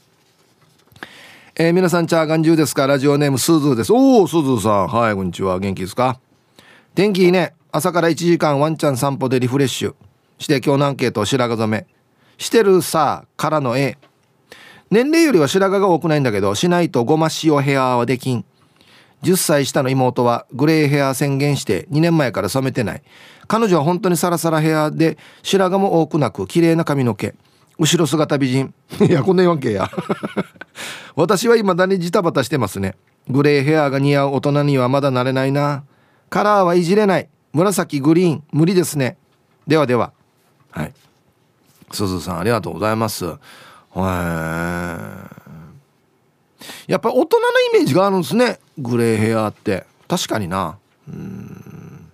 [1.57, 2.87] えー、皆さんチャーガンジューですか？
[2.87, 3.91] ラジオネームスーズーです。
[3.91, 4.87] おおスーズーさん。
[4.87, 5.59] はいこんにちは。
[5.59, 6.17] 元気ですか？
[6.95, 7.53] 天気いいね。
[7.73, 9.95] 朝から1時間ワンちゃん散歩でリフレッシュ。
[10.39, 11.85] して今日のアンケート白髪染め。
[12.37, 13.97] してるさからの A
[14.91, 18.45] 年齢よりは白髪が多くないんだけどしないとごま塩ヘアはできん。
[19.24, 23.04] 10歳下の妹はグレーヘア宣言して2年前から染めてない。
[23.48, 27.34] 彼女は本当にサラサラヘアで白髪も多くなく綺麗な髪の毛。
[27.78, 28.74] 後ろ姿美人。
[29.02, 29.89] いやこんな言わんけや。
[31.15, 32.95] 私は未だにジタバタしてますね。
[33.28, 35.84] グレーヘアが似合う大人にはまだなれないな。
[36.30, 37.28] カラーはいじれない。
[37.54, 38.43] 紫グリーン。
[38.52, 39.17] 無理ですね。
[39.67, 40.12] ではでは。
[40.71, 40.93] はい。
[41.91, 43.26] すずさんありがとうございます。
[43.95, 45.29] や
[46.97, 48.60] っぱり大人のイメージがあるんですね。
[48.77, 49.86] グレーヘアって。
[50.08, 50.77] 確かにな。
[51.08, 52.12] うん。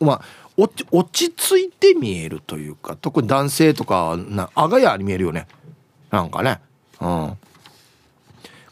[0.00, 0.22] まあ
[0.56, 5.46] 落ち落ち着いて見えるというか特に男性とかなあがやに見えるよね。
[6.10, 6.60] なんかね。
[7.00, 7.36] うん。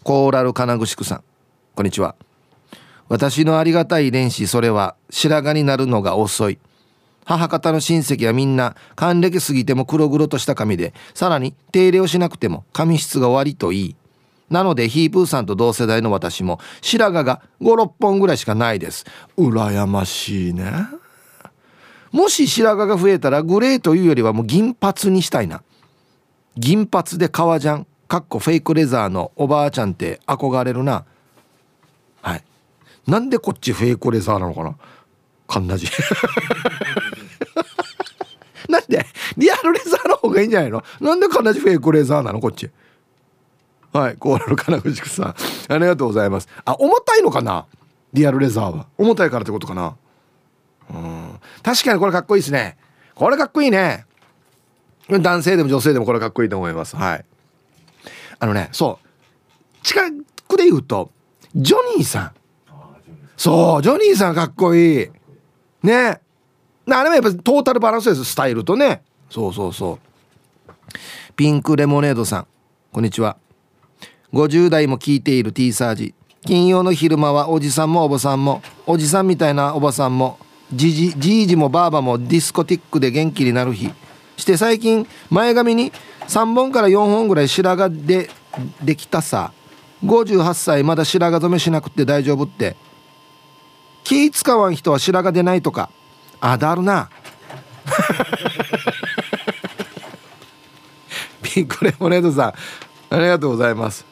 [0.03, 1.25] コーラル金具宿さん。
[1.75, 2.15] こんにちは。
[3.09, 6.59] 私のありがたい遺伝子それは白髪になるのが遅い。
[7.27, 13.97] 母方の親戚はみんな還暦過ぎても黒々とした髪でさらに手入れをしなくても髪質が悪いといい。
[14.49, 19.05] なのでヒープーさんと同世代の私も白髪が56本ぐらいしかないです。
[19.37, 20.73] 羨ましいね。
[22.13, 25.63] もし白髪が増えたらグレーというよりはもう銀髪にしたいな。
[26.57, 31.05] 銀髪で革ジャンかっこフェイクレザーのおばあちゃんって憧れるな。
[32.23, 32.45] はい。
[33.09, 34.77] なんでこっちフェイクレザーなのかな？
[35.47, 35.87] かんなじ
[38.69, 39.05] なんで
[39.37, 40.83] リアルレザーの方がいいんじゃないの？
[41.01, 42.41] なんでかんなじフェイクレザーなの？
[42.41, 42.71] こっち。
[43.93, 45.35] はいコーラル金藤さん。
[45.73, 46.49] ありがとうございます。
[46.65, 47.67] あ重たいのかな？
[48.13, 48.87] リアルレザーは。
[48.99, 49.97] 重たいからってことかな？
[50.91, 51.41] うん。
[51.63, 52.77] 確かにこれかっこいいですね。
[53.15, 54.05] これかっこいいね。
[55.09, 56.97] 男性でも女性でもこれかっこいいと思います。
[56.97, 57.25] はい。
[58.41, 59.07] あのねそう。
[59.85, 60.01] 近
[60.49, 61.13] くで言うと
[61.55, 62.33] ジョニーさん。
[63.37, 65.11] そうジョニーさんかっこいい。
[65.87, 66.21] ね。
[66.89, 69.03] あれもやっぱトータルバランスですスタイルとね。
[69.31, 69.99] そうそうそう。
[71.35, 72.47] ピンクレモネードさん
[72.93, 73.37] こんにちは。
[74.33, 76.15] 50代も聞いている T サージ。
[76.45, 78.63] 金曜の昼間はおじさんもおばさんも。
[78.87, 80.39] おじさんみたいなおばさんも。
[80.73, 83.91] じじじいじもばあばもディスコティックで元気になる日。
[84.37, 85.93] して最近前髪に
[86.29, 88.29] 3本から4本ぐらい白髪で
[88.83, 89.53] できたさ。
[90.05, 92.77] 58歳まだ白髪染めしなくて大丈夫って。
[94.07, 95.91] 気使わん人は白髪出ないとか。
[96.41, 97.11] あだるな。
[101.43, 102.55] ピンクレモネードさ
[103.11, 103.13] ん。
[103.13, 104.07] ありがとうございます。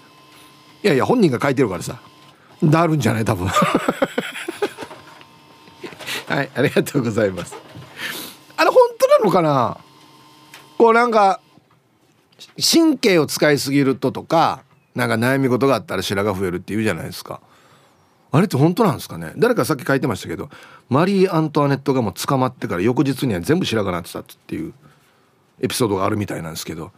[0.83, 2.01] いやいや本人が書いてるからさ。
[2.61, 3.47] だるんじゃない多分。
[6.27, 7.55] はいありがとうございます。
[8.57, 9.79] あれ本当なのかな？
[10.77, 11.39] こうなんか
[12.61, 14.65] 神経を使いすぎるととか
[14.97, 17.41] なんか悩み事があったら白髪増えるって言うじゃないですか
[18.35, 19.33] あれって本当なんですかね？
[19.37, 20.51] 誰かさっき書いてましたけど
[20.89, 24.75] マリー・アントワネットがもう捕まってから翌日には全部白髪なってたっていう
[25.61, 26.91] エピソードがあるみたいなんですけど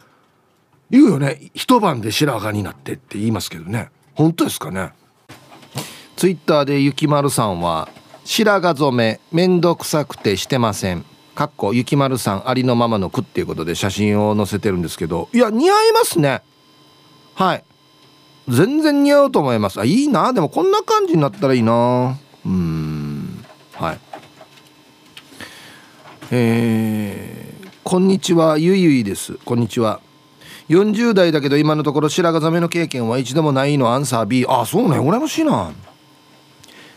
[0.89, 1.51] 言うよね？
[1.53, 3.91] 一晩で白髪になってって言いますけどね。
[4.15, 4.93] 本当ですかね？
[6.15, 7.87] ツイッターでゆきまるさんは
[8.25, 11.05] 白髪染めめんどくさくてしてません。
[11.35, 16.41] かっこゆきまるさんありのままの句っていうことで写真を載せてるんですけどいや似合いますね。
[17.35, 17.63] はい。
[18.47, 19.79] 全然似合うと思います。
[19.79, 20.31] あいいな。
[20.31, 22.17] でもこんな感じになったらいいな。
[22.45, 23.43] うん。
[23.73, 23.99] はい。
[26.31, 28.57] えー、こんにちは。
[28.57, 29.33] ゆいゆいです。
[29.43, 29.99] こんにちは。
[30.69, 34.97] 40代だけど今のところ白髪染めの経験は一度もないのアンサー B あそうね。
[34.97, 35.71] 羨ましいな。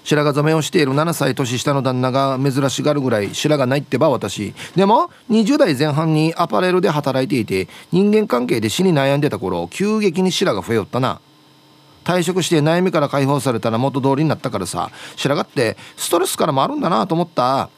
[0.05, 4.55] 白髪染めをしている7歳年下の旦那が珍しがるぐらい白髪ないってば私。
[4.77, 11.21] でも20代前半にアパレルで働いていて人間関係で死に悩んでた頃急激に白髪増えよったな。
[12.05, 14.91] 退職して悩みから解放されたら元通りになったからさ。
[15.17, 17.71] 白髪ってストレスからもあるんだなと思った。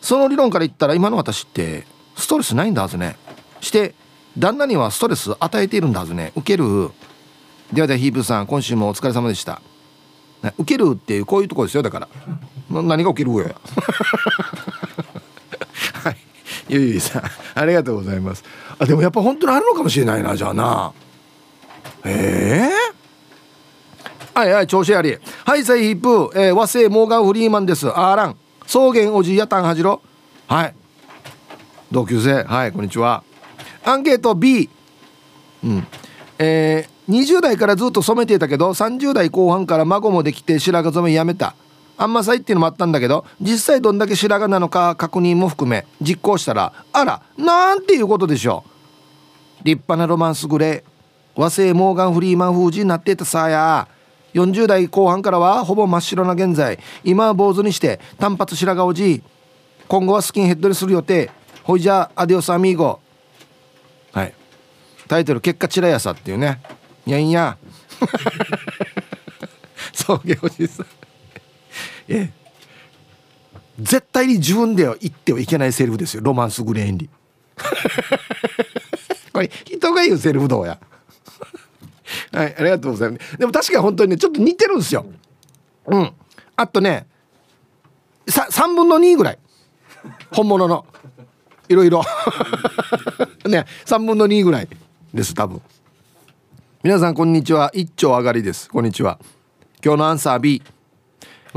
[0.00, 1.86] その理論から言ったら今の私って
[2.16, 3.16] ストレスないんだはずね。
[3.60, 3.94] して
[4.38, 6.32] 旦那にはストレス与えているんだはずね。
[6.36, 6.90] 受ける。
[7.72, 9.60] ではではヒープさん今週もお疲れ様でした。
[10.58, 11.82] 受けるっていうこういうとこですよ。
[11.82, 12.08] だから。
[12.70, 13.54] 何が受けるや
[16.04, 16.16] はい。
[16.68, 17.22] ゆいゆいさん
[17.54, 18.44] ありがとうございます。
[18.78, 20.92] あでもやっぱ本当にあるのかもしれないなじゃあな。
[22.04, 22.95] ええー？
[24.36, 25.16] はいはい調子あり。
[25.46, 27.88] はいサイヒップ、えー、和製モーガンフリーマンです。
[27.88, 30.02] アーラン草原おじやたんはじろ
[30.46, 30.74] はい。
[31.90, 32.42] 同級生。
[32.42, 33.24] はいこんにちは。
[33.82, 34.68] アンケート B
[35.64, 35.86] うん。
[36.38, 41.54] えー、20代からずっと染めていたけど30代後半から孫もできて白髪染めやめた。
[41.96, 48.64] あんまさいっていうのもあったんだけど実際どんだけ白髪なのか確認も含め実行したらあらなんていうことでしょ
[49.62, 49.64] う。
[49.64, 51.40] 立派なロマンスグレー。
[51.40, 53.88] 和製モーガンフリーマン風になってたさや。
[54.36, 56.78] 40代後半からはほぼ真っ白な現在。
[57.02, 59.22] 今は坊主にして単発白髪おじ
[59.88, 61.30] 今後はスキンヘッドにする予定。
[61.62, 63.00] ほいじゃアディオスアミーゴ。
[64.12, 64.34] はい。
[65.08, 66.60] タイトル「結果チラヤサ」っていうね。
[67.06, 67.56] いやいや。
[69.94, 70.86] そうげおじさん。
[72.08, 72.30] え。
[73.80, 76.20] 絶対に自分では言ってはいけないセリフですよ。
[76.22, 77.08] ロマンスグレーンリ。
[79.32, 80.78] これ人が言うセリフどうや？
[82.32, 83.38] はい、ありがとうございます。
[83.38, 85.06] でも確かに本当にね、ちょっと似てるんですよ。
[85.86, 86.12] うん。
[86.56, 87.06] あとね、
[88.28, 89.38] さ3分の2ぐらい。
[90.32, 90.84] 本物の。
[91.68, 92.02] いろいろ。
[93.46, 94.68] ね、3分の2ぐらい
[95.12, 95.60] です、多分。
[96.82, 97.70] 皆さん、こんにちは。
[97.74, 98.68] 一丁上がりです。
[98.70, 99.18] こんにちは。
[99.84, 100.62] 今日のアンサー B。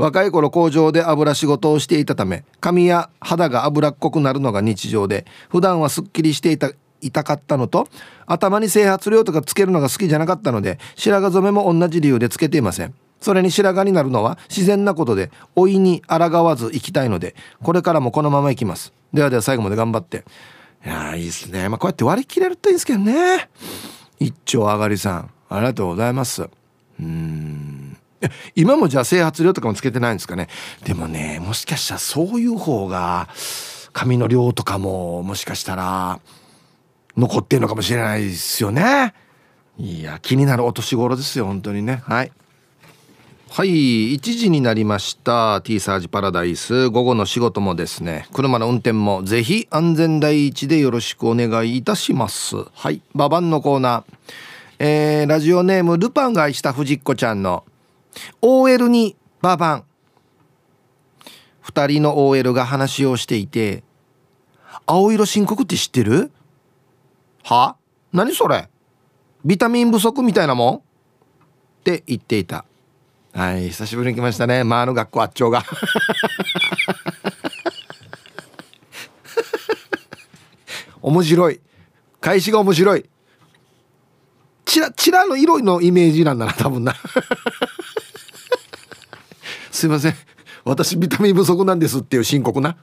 [0.00, 7.88] 若い頃工場で油仕事をしていたため髪や肌が脂っこくなるのが日常で普段はすっきりしていた痛かったのと
[8.26, 12.94] 頭に整髪料とかつけるのが好きじゃなかったので白髪染めも同じ理由でつけていません。
[13.20, 18.92] それに白髪になるのは自然なことで老いに抗わず生きたいのでこれからもこのままいきます。
[19.12, 20.24] ではでは最後まで頑張って。
[20.84, 21.68] いやいいですね。
[21.68, 23.50] まあこうやって割り切れるといいんですけどね。
[24.18, 26.48] 一丁上がりさんありがとうございます。
[26.98, 27.96] うん。
[28.54, 30.48] 今もじゃあ整髪料とかもつけてないんですかね。
[30.84, 33.28] でもねもしかしたらそういう方が
[33.92, 36.20] 髪の量とかももしかしたら
[37.16, 39.14] 残ってんのかもしれないですよね。
[39.78, 42.02] いや気になるお年頃ですよ本当にね。
[42.04, 42.32] はい。
[43.48, 45.60] はい1時になりました。
[45.62, 46.88] T サージパラダイス。
[46.88, 48.28] 午後の仕事もですね。
[48.32, 52.56] 車の運転もぜひ安全第一でよろしくお願いいたします。
[52.72, 53.02] はい。
[53.14, 54.14] ババンのコーナー。
[54.78, 57.64] えー、ラジオネームルパンが愛した藤子ちゃんの。
[58.40, 59.84] OL にババン。
[61.64, 63.82] 2人の OL が話をしていて
[64.86, 66.30] 青色申告って知ってる？
[67.44, 67.76] は？
[68.12, 68.68] 何それ？
[69.44, 70.76] ビタミン不足みたいなもん？
[70.76, 70.80] っ
[71.84, 72.64] て言っていた。
[73.32, 74.64] はい久しぶりに来ましたね。
[74.64, 75.62] まああの学校あっちょうが。
[81.02, 81.60] 面白い。
[82.20, 83.08] 返しが面白い。
[84.66, 86.94] チラチラの色のイメージなんだな多分な。
[89.70, 90.14] すいません。
[90.64, 92.76] 私ビタミン不足なんですっていう申告な。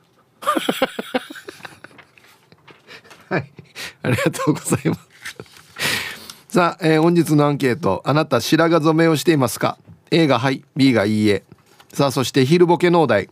[3.29, 3.51] は い
[4.03, 4.99] ありがとうございます。
[6.49, 9.77] さあ、えー、本日のアンケートあなた白髪染めをしていますか
[10.11, 11.43] ？A がはい B がいいえ。
[11.93, 13.29] さあそして昼ボケ農大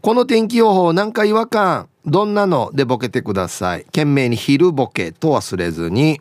[0.00, 2.70] この天気予報何か違和感どんなの？
[2.72, 3.84] でボケてください。
[3.84, 6.20] 懸命に昼ボケと忘れずに。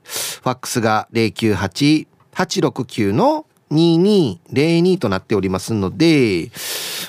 [0.41, 6.49] ファックスが098-869の2202となっておりますので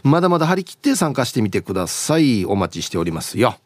[0.02, 3.56] まだまだ張り切って参加してみてくださいお待ちしておりますよ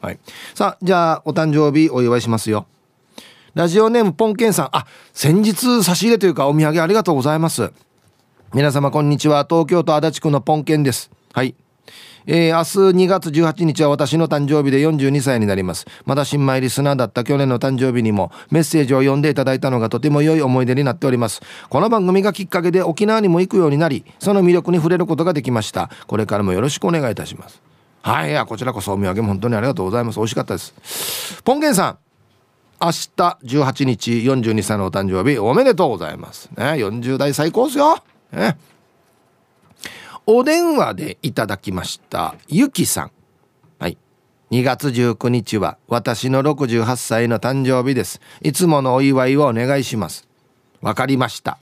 [0.00, 0.20] はい
[0.54, 2.66] さあじゃあお誕生日お祝いしますよ
[3.54, 4.76] ラジオネームポンケンさん。
[4.76, 7.72] あ、先日差し入れというかお土産ありがとうございます。
[8.54, 9.44] 皆様こんにちは。
[9.48, 11.10] 東京都足立区のポンケンです。
[11.32, 11.54] はい。
[12.26, 15.86] えー、明日2月18日は私の誕生日で42歳になります。
[16.04, 21.40] まだ新米リスナーだった去年の誕生日にもメッセージを読んでいただいたのがとても良い思い出になっております。
[21.68, 25.90] この番組がきっかけで沖縄にも行くようになり、その魅力に触れることができました。
[26.06, 27.60] これからもよろしくお願いいたします。
[28.02, 30.16] はい、いや、こちらこそお土産も本当にありがとうございます。
[30.16, 31.42] 美味しかったです。
[31.42, 31.98] ポンケンさん。
[32.82, 33.10] 明日
[33.44, 38.02] 18日42歳のお誕生日おめでとうございますね40代最高ですよ、
[38.32, 38.56] ね、
[40.32, 43.10] お電話でいただきましたゆきさん。
[43.80, 43.98] はい。
[44.52, 48.20] 2月19日は私の68歳の誕生日です。
[48.40, 50.28] いつものお祝いをお願いします。
[50.82, 51.58] わかりました。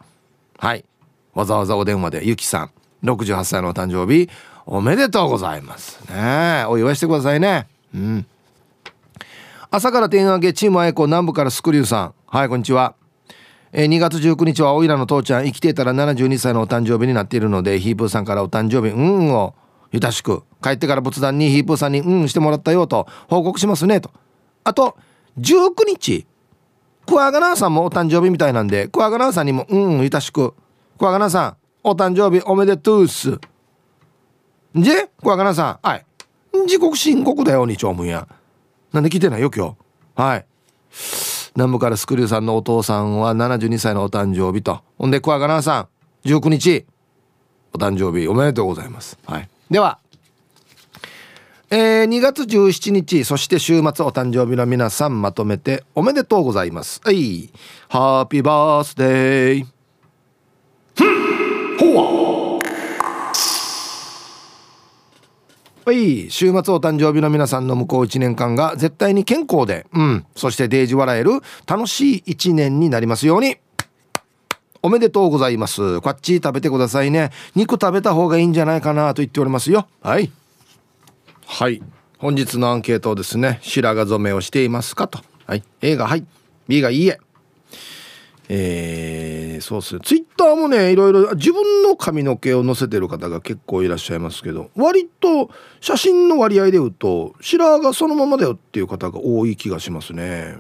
[0.59, 0.85] はい。
[1.33, 2.71] わざわざお電話でゆきさん
[3.05, 4.29] 68歳のお誕生日
[4.67, 6.01] おめでとうございます。
[6.13, 7.69] ねお祝いしてくださいね。
[7.95, 8.27] うん。
[9.71, 12.15] 朝から点上げチームあやこ南部からスクリューさん。
[12.27, 12.98] はいこんにちは。
[13.73, 19.55] えー、2月19日はおいらの父ちゃん生きていたら72歳のお誕生日になっているのでヒープーさんからお誕生日うんを
[19.93, 24.11] ゆたしく帰ってから仏壇にヒープーさんにうんしてもらったよと報告しますねと。
[24.65, 24.97] あと
[25.39, 26.27] 19日
[27.07, 30.55] クワガナーさんもお誕生日みたいなんでクワガナーさんにもうんゆたしく。
[30.99, 33.39] クワガナーさんお誕生日おめでとうっす。
[34.75, 34.91] じ
[35.23, 35.87] クワガナーさん。
[35.87, 36.05] はい。
[36.67, 38.29] 自国申告だよにちょうむんや。
[38.93, 39.77] なんで来てないよ今日。
[40.21, 40.47] はい。
[41.59, 44.81] 南部からスクリューさんのお父さんは72歳のお誕生日と。
[44.97, 45.89] ほんでクワガナさ
[46.25, 46.87] ん19日
[47.75, 49.19] お誕生日おめでとうございます。
[49.27, 49.49] はい。
[49.69, 49.99] では
[51.71, 57.01] えー、2月17日そして週末お誕生日の皆さんまとめておめでとうございます。
[57.03, 57.51] はい。
[57.89, 59.67] ハッピーバースデー。
[61.81, 62.28] ほわ
[65.89, 70.27] はい週末お誕生日の皆さんの向こう1年間が絶対に健康でうん。
[70.37, 71.31] そしてデージ笑える
[71.67, 73.57] 楽しい1年になりますように。
[74.83, 76.03] おめでとうございます。
[76.03, 77.31] こっち食べてくださいね。
[77.55, 79.89] 肉食べた方がいいんじゃないかなと言っておりますよ。
[80.03, 80.31] はい。
[81.47, 81.83] はい。
[82.19, 83.59] 本日のアンケートですね。
[83.63, 85.21] 白髪染めをしていますかと。
[85.47, 85.65] はい。
[85.81, 86.27] A がはい。
[86.69, 87.19] B がいいえ
[88.51, 90.01] えー、そうっすね。
[90.03, 100.57] ツイッターもねいろいろ自分の髪の毛を載せてる方が結構いらっしゃいますけど割と写真の割合で言うと白髪がそのままだよっていう方が多い気がしますね。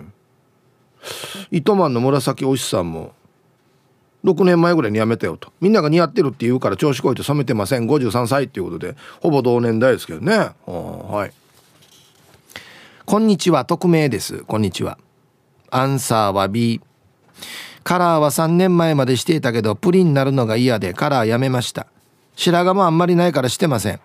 [1.51, 3.15] 糸満の紫おしさんも
[4.25, 5.51] 6年前ぐらいに辞めたよと。
[5.61, 7.87] みんなが似合ってるって言うから調子こいて染めてません。
[7.87, 10.51] 53歳っていうことでほぼ同年代ですけどね。
[10.67, 11.33] はい。
[13.07, 14.45] こんにちは匿名です。
[14.45, 14.99] こんにちは。
[15.71, 16.83] アンサーは B
[17.85, 21.87] カラーは3年前までしていたけどプリンになるのが嫌でカラーやめました。
[22.37, 24.01] 白髪もあんまりないからしてません。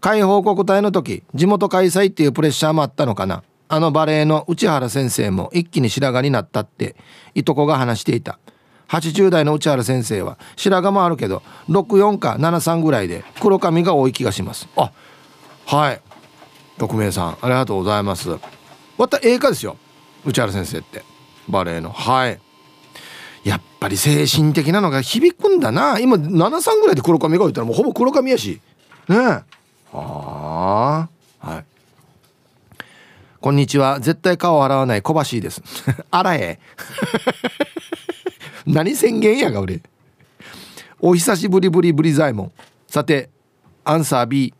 [0.00, 3.42] 開放国体の時地元開催っていうプレッシャーもあったのかな。
[3.68, 6.96] あのバレエの内原先生も一気に白髪になったって
[7.34, 8.38] いとこが話していた。
[8.88, 14.68] 80代の内原先生は白髪もあるけど64か73ぐらいで黒髪が多い気がします。
[14.76, 14.92] あ
[15.64, 16.00] はい。
[16.78, 18.28] 匿名さんありがとうございます。
[18.98, 19.76] また映画ですよ。
[20.24, 21.02] 内原先生って。
[21.48, 21.90] バレエの。
[21.90, 22.40] はい。
[23.44, 25.98] やっぱり精神的なのが響くんだな。
[25.98, 28.60] 今73ぐらいで黒髪がいたらもうほぼ黒髪やし。
[29.08, 29.20] ねえ。
[29.20, 29.44] あ
[29.92, 31.08] あ。
[31.40, 31.64] はい。
[33.40, 33.98] こんにちは。
[33.98, 35.60] 絶対顔洗わない小橋です。
[36.12, 36.60] 洗え。
[38.64, 39.82] 何宣言やが俺。
[41.00, 42.52] お久しぶりぶりぶり左衛門。
[42.86, 43.28] さて
[43.82, 44.54] アンサー B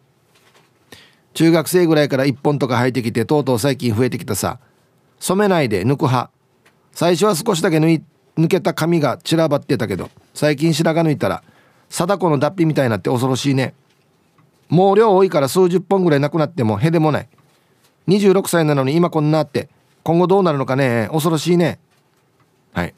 [1.34, 4.58] 中学生ぐらいから1本とか生えてきてとうとう最近増えてきたさ。
[5.20, 6.32] 染めないで抜く派。
[6.90, 11.42] 最初は少しだけ抜いて抜けた髪が散らばってたけど最近白髪抜いたら
[11.90, 13.74] 貞子の脱皮みたいになって恐ろしいね。
[14.70, 17.28] もう量多いから数十本ぐらいなくなってもへでもない。
[18.08, 19.68] 26歳なのに今こんなって
[20.02, 21.78] 今後どうなるのかね恐ろしいね。
[22.72, 22.94] はい。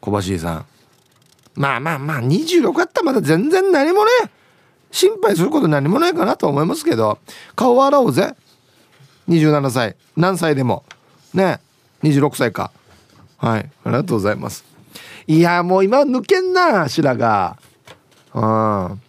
[0.00, 0.66] 小橋さん。
[1.54, 4.10] まあまあまあ26あったらまだ全然何もね
[4.90, 7.18] 心配すること何もないかなと思いますけど
[7.54, 8.34] 顔洗おうぜ。
[9.28, 9.96] 27歳。
[10.16, 10.84] 何歳でも。
[11.34, 11.60] ね。
[12.02, 12.72] 26歳か。
[13.38, 13.70] はい。
[13.84, 14.64] ありがとうございます。
[15.26, 17.56] いやもう今抜けんな白髪
[18.34, 19.00] うん。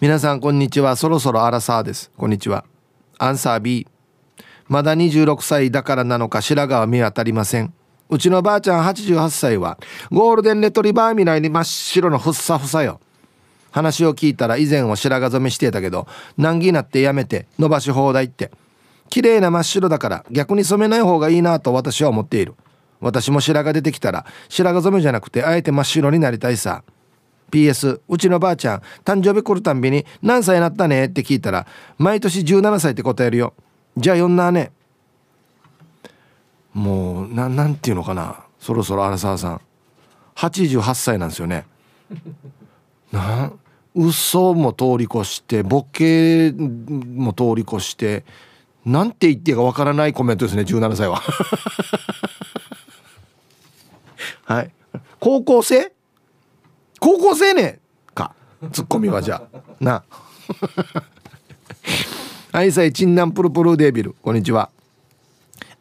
[0.00, 0.96] 皆さんこんにちは。
[0.96, 2.10] そろそろアラサーです。
[2.16, 2.64] こんにちは。
[3.18, 3.86] アンサー B
[4.68, 7.74] まだ26歳だからなのか白髪は見当たりません。
[8.08, 9.78] うちのばあちゃん88歳は
[10.10, 13.00] ゴールデンレトリバーみたいに真っ白のふっさふさよ。
[13.70, 16.06] 話を聞いたら以前は白髪染めしてたけど
[16.38, 18.50] 難儀になってやめて伸ばし放題って。
[19.10, 22.54] 綺麗な真っ白だから逆に染めない方がいいなと私は思っている。
[23.00, 26.82] 私も白髪出てきたら白髪染めじゃなくてあえて真っ白になりたいさ。
[27.50, 33.54] PS うちのばあちゃん誕生日来るたんびに「何歳になったね?」って聞いたら毎年17歳って答えるよ。
[33.96, 34.70] じゃあ呼んなね。
[36.74, 38.44] もうななんていうのかな？
[38.60, 39.60] そろそろ荒沢さん。
[40.36, 41.64] 88歳なんですよね。
[43.10, 43.50] な
[43.94, 48.24] 嘘も通り越してボケも通り越して
[48.84, 51.22] なんて言っていいかわからないコメントですね17歳は。
[54.48, 54.70] はい。
[55.20, 55.92] 高校生？
[57.00, 57.80] 高校生ね
[58.14, 58.34] か？
[58.72, 59.60] ツッコミはじゃあ。
[59.78, 60.02] な。
[62.50, 64.14] はいさいチンナンプルプルデビル。
[64.22, 64.70] こんにちは。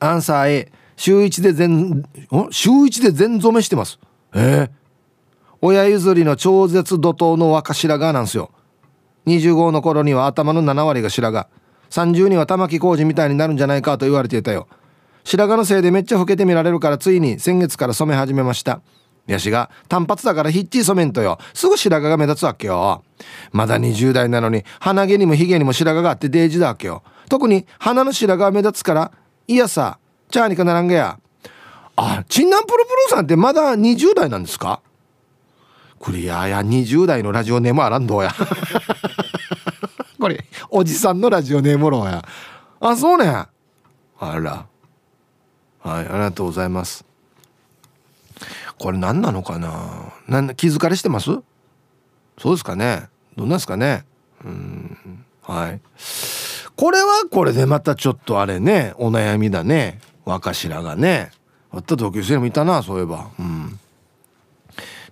[0.02, 2.04] アンサー A 週一で全
[2.52, 4.00] 週一で全染めしてます。
[4.36, 4.72] ええ、
[5.62, 8.52] 親譲りの超絶怒涛の若白髪なんですよ。
[9.28, 11.48] 25の頃には頭の7割が白髪。
[11.90, 14.68] 30には玉置浩二みたいになるんじゃないかと言われていたよ。
[15.28, 18.80] 白髪のせいでめっちゃ老けて見られるからついに先月から染め始めました。
[19.26, 21.38] ヤシが単発だからヒッチー染めんとよ。
[21.54, 23.04] すぐ白髪が目立つわけよ。
[23.52, 27.04] まだ20代なのに鼻毛にもヒゲにも白髪があってデージだわけよ。
[27.28, 29.12] 特に鼻の白髪が目立つから
[29.50, 30.00] いやさ
[30.32, 31.20] チャーニかならんげや。
[31.98, 34.80] あチンナンプルプルさんってまだ20代なんですか？
[36.00, 38.34] クリアや20代のラジオネームあらんどうや。
[40.22, 42.26] これおじさんのラジオネームろうや。
[42.80, 43.28] あそうね。
[43.28, 43.50] あ
[44.40, 44.66] ら。
[45.88, 47.06] はいありがとうございます。
[48.78, 50.14] これ何なのかな？
[50.28, 51.32] なん気づかれしてます？
[52.38, 53.08] そうですかね。
[53.38, 54.04] どんなんですかね？
[54.44, 55.80] うんはい。
[56.76, 60.02] これはこれでまたちょっとあれねお悩みだね。
[60.26, 61.32] 若白がね。
[61.72, 63.30] あった同級生もいたなそういえば。
[63.40, 63.80] うん。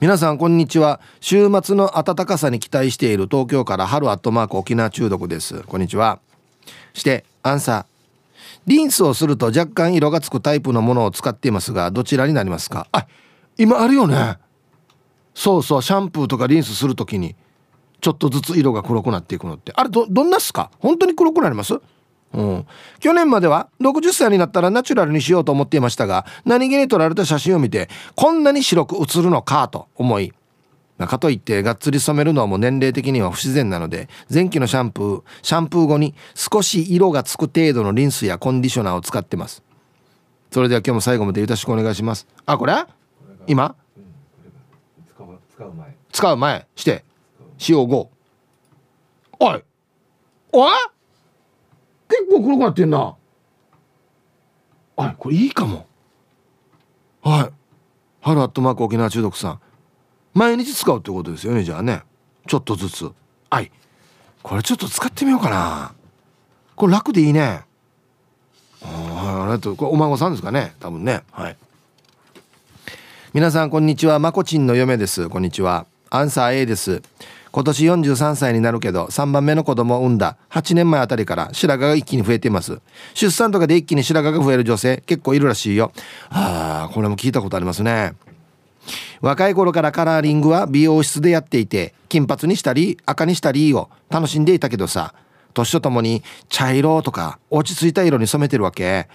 [0.02, 1.00] 皆さんこんにちは。
[1.22, 5.62] 週末の暖かさに期待している東京から春アットマーク沖縄中毒です。
[5.62, 6.20] こんにちは。
[6.94, 7.95] してアンサー。
[8.68, 12.88] リンスをすると若干色がつくタイプのものを使っていますがどちらになりますか？
[12.92, 13.08] あ
[13.58, 14.38] 今あるよね。
[15.34, 17.36] そうそうシャンプーとかリンスする時に
[18.02, 19.72] ちょっとずつ色が黒くなっていくのって。
[19.76, 20.72] あれどどんなっすか？
[20.80, 21.80] 本当に黒くなります？
[22.34, 22.66] うん、
[23.00, 30.34] 去年までは60歳になったらナチュラルにしようと思っていましたが何気に撮られた写真を見てこんなに白く写るのかと思い
[30.98, 39.62] かといってがっつり染めるのはもう年齢的には不自然なので前期のシャンプーシャンプー後に少し色がつく程度のリンスやコンディショナーを使ってます。
[40.52, 42.28] それでは今日も最後までよろしくお願いします。
[42.46, 42.86] あこれ？
[43.48, 43.76] 今、
[45.54, 45.96] 使う前。
[46.14, 46.68] 使う前。
[46.76, 47.04] して。
[47.58, 48.10] 使用後
[49.38, 49.64] おい。
[50.54, 50.72] おい？
[52.08, 53.16] 結構黒くなってんな。
[54.96, 55.88] あこれいいかも。
[57.22, 57.54] はい。
[58.22, 59.60] 春アットマーク沖縄中毒さん
[60.36, 62.04] 毎日使うってことですよねじゃあね。
[62.46, 63.10] ちょっとずつ。
[63.50, 63.72] はい。
[64.44, 65.94] これちょっと使ってみようかな。
[66.76, 67.62] これ楽でいいね。
[68.84, 69.76] あありがとう。
[69.78, 70.76] これお孫さんですかね。
[70.82, 71.24] 多分ね。
[71.32, 71.58] はい。
[73.34, 74.20] 皆さんこんにちは。
[74.20, 75.30] まこちんの嫁です。
[75.30, 75.86] こんにちは。
[76.10, 77.02] アンサー A です。
[77.54, 80.36] 今年43歳になるけど3番目の子供を産んだ。
[80.50, 82.82] 8年前あたりから白髪が一気に増えています。
[83.14, 85.94] 出産とかで一気に白髪が増える女性結構いるらしいよ。
[86.30, 88.16] ああこれも聞いたことありますね。
[89.22, 95.14] 若い頃からカラーリングは美容室でやっていて金髪にしたり赤にしたりを楽しんでいたけどさ
[95.54, 99.08] 年とともに茶色とか落ち着いた色に染めてるわけ。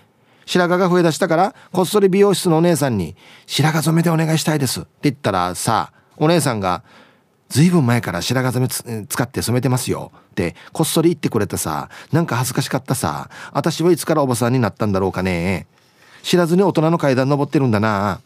[0.47, 3.15] 白髪が増えだしたからこっそり美容室のお姉さんに
[3.47, 6.83] 「白髪染めでお願いしたいです」って言ったらさお姉さんが
[7.51, 10.11] 「ずいぶん前から白髪染め使って染めてますよ。
[10.31, 15.67] ってこっそり言ってくれたさなんか恥ずかしかったさ私はいつからおばさんになったんだろうかね。
[16.23, 18.21] 知らずに大人の階段登ってるんだな。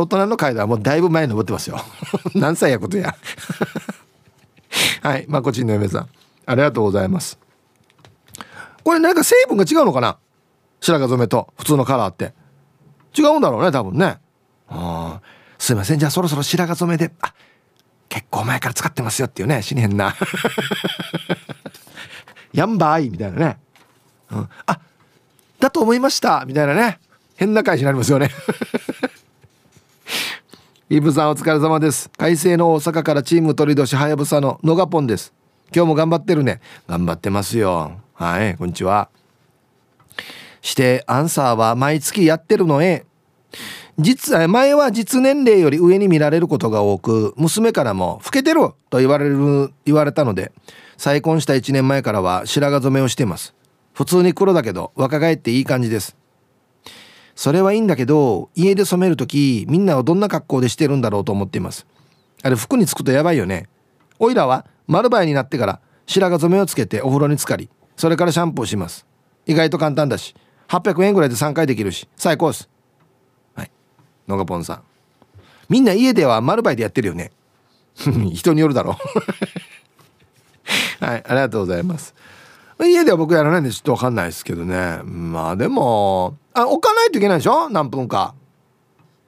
[0.00, 1.78] 大人の階段もうだいぶ前に登ってますよ。
[2.34, 3.14] 何歳やことや。
[5.02, 5.26] はい。
[5.28, 6.08] まこちんの嫁さん。
[6.46, 7.38] ありがとうございます。
[8.84, 10.18] これ何か成分が違うのかな？
[10.80, 12.32] 白髪染めと普通のカラーって。
[13.16, 14.18] 違うんだろうね多分ね。
[14.68, 15.20] あ
[15.58, 15.98] すいません。
[15.98, 17.34] じゃあそろそろ白髪染めであ
[18.08, 20.14] 結構前から使ってますよっていうね死にへんな。
[22.52, 23.58] やんばいみたいなね、
[24.30, 24.78] うん、あ
[25.58, 26.44] だと思いました。
[26.46, 26.98] みたいなね。
[27.36, 28.30] 変な会社になりますよね
[30.92, 32.10] イブさんお疲れ様です。
[32.18, 35.32] 快晴の大阪からチーム鳥年はやぶさののがぽんです。
[35.74, 36.60] 今日も頑張ってるね。
[36.86, 37.92] 頑張ってますよ。
[38.12, 39.08] はいこんにちは。
[40.60, 43.06] してアンサーは毎月やってるのえ。
[43.98, 50.52] 実前は実年齢より上に見られることが多く娘からも「老けてる!」と言われる言われたので
[50.98, 53.54] 再婚した1年前からは白髪染めをしています。
[53.94, 56.14] 普通に黒だけど若返っていい感じです。
[57.34, 61.86] それはいいんだけど家で染める時みんなはどんな格好でしてるんだろうと思っています。
[62.42, 63.68] あれ服につくとやばいよね。
[64.18, 69.06] おいらは丸バイになってから白髪染めをつけてお風呂に浸かりそれからシャンプーします。
[69.46, 70.34] 意外と簡単だし
[70.68, 72.68] 800円ぐらいで3回できるし最高です。
[73.54, 73.70] はい。
[74.28, 74.82] のがぽんさん。
[75.68, 77.32] みんな家では丸バイでやってるよね。
[78.34, 78.96] 人によるだろ。
[81.00, 82.14] う はいありがとうございます。
[82.80, 85.00] 家では僕やらないんでちょっと分かんないですけどね。
[85.04, 87.68] まあでもあ置かないといけないでしょ？
[87.70, 88.34] 何分か。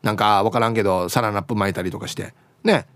[0.03, 2.35] なんか分からんけどサランラップ巻いたりとかして。
[2.63, 2.87] ね。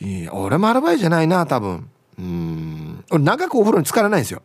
[0.00, 1.90] いや俺もアルバイトじゃないな多分。
[2.18, 3.04] うん。
[3.10, 4.42] 俺長くお風呂に浸からないんですよ。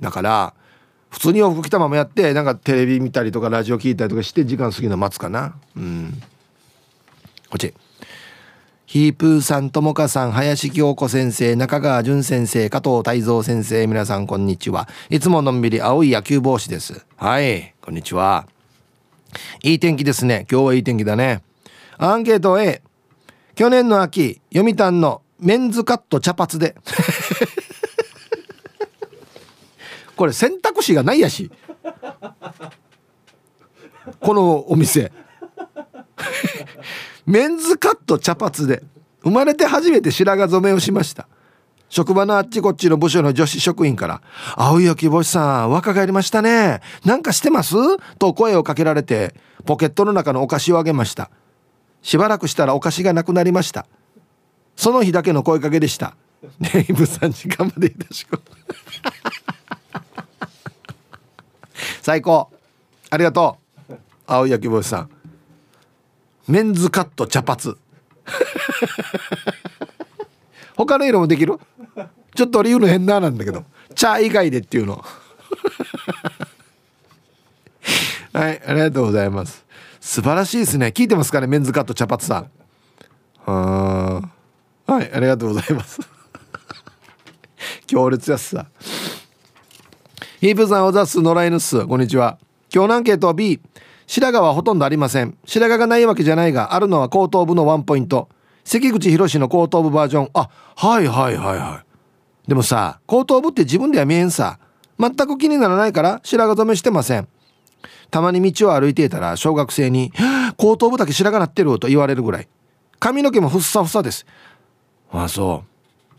[0.00, 0.54] だから
[1.10, 5.54] 普通に洋服着たままやってなんかテレビ見たりとかラジオ聞いたりとかして時間過ぎるの待つかな。
[5.76, 6.20] うん。
[7.48, 7.72] こっち。
[8.86, 14.88] ヒープーさん、ともかさん、林京子先生、中川淳先生、加藤泰造先生、皆さんこんにちは。
[15.08, 17.06] いつものんびり青い野球帽子です。
[17.16, 18.46] はい、こんにちは。
[19.62, 20.46] いい天気ですね。
[20.50, 21.42] 今日はいい天気だね。
[21.96, 22.82] アンケート A。
[23.54, 26.74] 去年の秋、読谷のメンズカット茶髪で。
[30.14, 31.50] これ選択肢がないやし。
[34.20, 35.10] このお店。
[37.26, 38.82] メンズカット茶髪で
[39.22, 41.28] 生まれて初めて白髪染めをしました。
[41.88, 44.20] 職場のあっちこっちの部署の女子職員から
[44.56, 46.80] 「青いきぼしさん若返りましたね。
[47.04, 47.76] なんかしてます?」
[48.18, 51.30] と声をかけられてポケットの中のお菓子をあげました。
[52.02, 53.86] しばらくしたらお菓子がなくなりました。
[54.76, 56.16] その日だけの声かけでした。
[56.58, 58.38] ネイブさん時間までいたしこ。
[62.02, 62.50] 最高。
[63.08, 63.56] ありがと
[63.88, 63.94] う。
[64.26, 65.13] 青い焼きぼしさん。
[66.46, 67.74] メンズカット茶髪。
[70.76, 71.58] 他の色もできる？
[72.34, 73.64] ちょっと俺言うの変ななんだけど。
[73.94, 75.02] 茶以外でっていうの。
[78.32, 79.64] はいありがとうございます。
[80.00, 80.88] 素晴らしいですね。
[80.88, 81.46] 聞いてますかね？
[81.46, 82.50] メンズカット茶髪さん。
[83.46, 84.20] は
[84.88, 86.00] いありがとうございます。
[87.86, 88.66] 強烈やすさ。
[90.40, 91.22] ヒープさんおざす。
[91.22, 91.86] 野良犬っす。
[91.86, 92.38] こんにちは。
[92.74, 93.60] 今日のアンケートは B
[94.06, 95.36] 白髪はほとんどありません。
[95.44, 98.28] 白髪がないわけじゃないがあるのは後頭部のワンポイント。
[98.64, 100.30] 関口宏の後頭部バージョン。
[100.34, 101.82] あはいはいはいは
[102.46, 102.48] い。
[102.48, 104.58] でもさ後頭部って自分では見えんさ。
[104.98, 107.28] 全く気にならないから白髪染めしてません。
[108.10, 110.12] たまに道を歩いていたら小学生に
[110.56, 112.48] 「後頭部だけ白髪なってる」と言われるぐらい。
[113.00, 114.24] 髪の毛もふっさふさです。
[115.10, 115.64] ああそ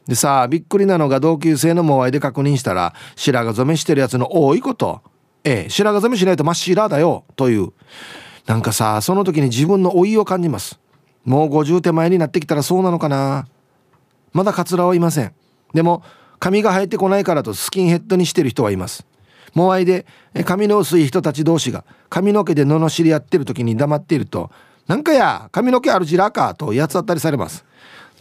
[0.06, 0.10] う。
[0.10, 5.02] でさびっくりなのが同級生のモアイで確認したら白髪染めしてるやつの多いこと。
[5.46, 7.72] ええ、白髪染めしないと真っ白だよという。
[8.48, 10.80] なんかさその時に自分の老いを感じます。
[11.24, 13.48] もう50手前になってきたらそうなのかな。
[14.34, 15.34] まだカツラはいません。
[15.74, 16.04] でも
[16.40, 19.06] 髪が生えてこないからとスキンヘッドにしてる人はいます。
[19.54, 20.06] モアイで
[20.46, 24.52] 髪の薄い人たち同士が髪の毛で罵り合ってる時に黙っていると
[24.88, 27.64] 「なんかや髪の毛あるじらか」と八つ当たりされます。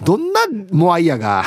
[0.02, 0.40] どんな
[0.72, 1.44] モアイやが。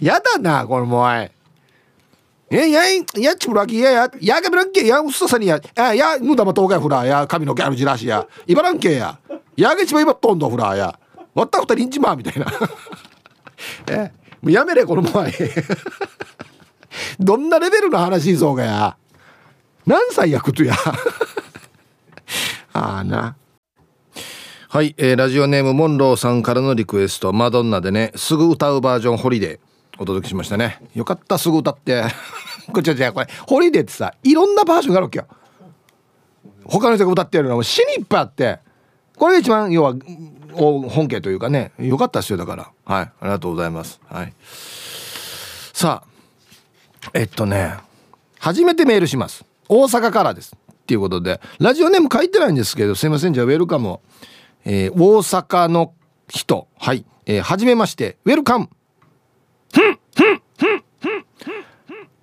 [0.00, 1.30] やだな、このもうい。
[2.50, 9.18] え、やい、やっちむらきやや、やがぶらんけや、うっささにや、あ、や、むだまとうがふらや、髪の毛あるじらしや、いばらんけや、
[9.56, 10.98] やがちばいばっとんどふらや、
[11.34, 12.46] わったふたりんちまみたいな。
[13.90, 15.32] え、もうやめれ、このもい。
[17.20, 18.96] どんなレベルの話そうがや。
[19.86, 20.74] 何歳やくとや。
[22.72, 23.36] ああな。
[24.70, 29.67] はい、えー、ラジオネームモンローさんからのリクエストマドンナでねすぐ歌うバージョンホリデー
[29.98, 30.80] お届けしましたね。
[30.94, 32.04] よかったすぐ歌って。
[32.72, 35.26] こちはじゃこれホリデーってさいろんなバージョンがあるわけよ。
[36.64, 38.60] 他の人が歌ってるのは死にいっぱいあって。
[39.16, 39.94] これが一番要は
[40.52, 41.72] 本家というかね。
[41.78, 42.70] よかったですよだから。
[42.84, 43.04] はい。
[43.04, 44.00] ありがとうございます。
[44.08, 44.32] はい。
[45.72, 47.76] さあえっとね
[48.38, 49.44] 初めてメールします。
[49.68, 50.54] 大阪からです。
[50.54, 51.40] っていうことで。
[51.58, 54.00] ラジオネーム書いてないんですけどすいませんじゃあウェルカムを、
[54.64, 55.92] えー、大阪の
[56.28, 56.68] 人。
[56.78, 58.16] はい、えー、はじめまして。
[58.24, 58.68] ウェルカム。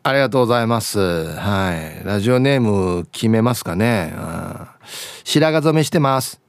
[0.03, 0.99] ありがとうございます。
[0.99, 2.05] はい。
[2.05, 4.13] ラジオネーム決めますかね。
[5.23, 6.39] 白髪染めしてます。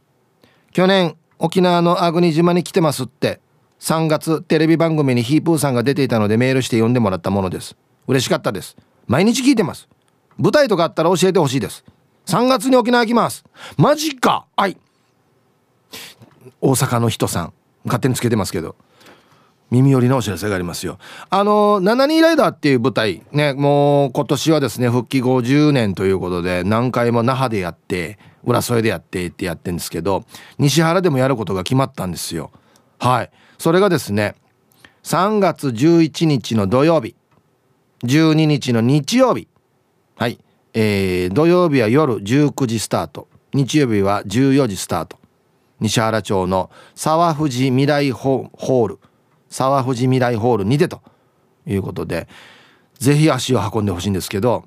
[0.73, 3.41] 去年、沖縄の粟国島に来てますって、
[3.81, 7.77] 3月テレビ番組にヒープーさんが出ていたのでメールして呼んでもらったものです。
[8.07, 8.77] 嬉しかったです。
[9.07, 9.89] 毎日聞いてます。
[10.37, 11.85] 舞台とかあったら教えてほしいです。
[12.27, 13.45] 3月に沖縄来ます。
[13.77, 14.77] マジかはい。
[16.61, 17.53] 大阪の人さん。
[17.85, 18.77] 勝手につけてますけど。
[19.71, 20.99] 耳寄りのお知らせがありますよ。
[21.29, 30.25] あの、72ライダーっていう舞台、ね、もう今年はですね、復帰50年ということで、何回も那覇でやって、浦添でやってってやってんですけど、
[30.59, 32.53] 西原でもやることが決まったんですよ。
[33.01, 33.31] はい。
[33.59, 34.37] それがですね、
[35.03, 37.17] 3月11日の土曜日、
[38.05, 39.49] 12日の日曜日、
[40.17, 40.39] はい。
[40.75, 45.19] えー、土曜日は夜19時スタート、日曜日は14時スタート。
[45.81, 48.99] 西原町の沢藤未来ホール
[49.51, 51.01] 沢藤未来ホールにてと
[51.67, 52.29] いうことで
[52.99, 54.65] ぜひ足を運んでほしいんですけど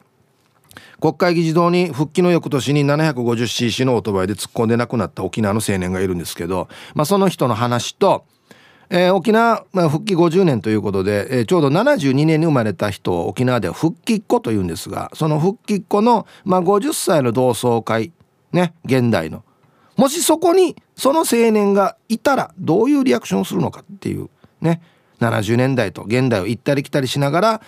[1.00, 8.26] 国会議事堂に復帰の翌年に 750cc のオートバイで突っ込んで亡くなった沖縄の青年がいるんですけど、まあ、その人の話と、
[8.90, 18.12] えー、沖縄、まあ、復帰50年ということで、えー、ちょうど72年に生まれた人を沖縄では復帰っ子というんですがその復帰っ子の、まあ、50歳の同窓会
[18.52, 19.44] ね現代の
[19.96, 24.30] もしそこにその青年がいたらどういうリアクションをするのかっていう
[24.62, 24.82] ね
[25.20, 27.62] 70年代と現代を行ったり来たりしながら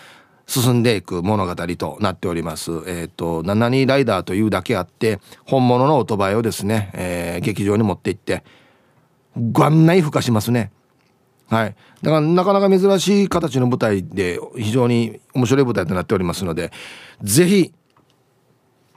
[0.47, 2.71] 進んでいく物語となっております。
[2.71, 8.43] えっ、ー、と、72ライダーというだけあって、本物のオートバイをですね、えー、劇場に持って行って、
[9.53, 10.71] ご案内吹かしますね。
[11.49, 11.75] はい。
[12.01, 16.71] だからなかなか珍しい形の舞台で非常に面白い舞台となっておりますので、
[17.21, 17.73] ぜひ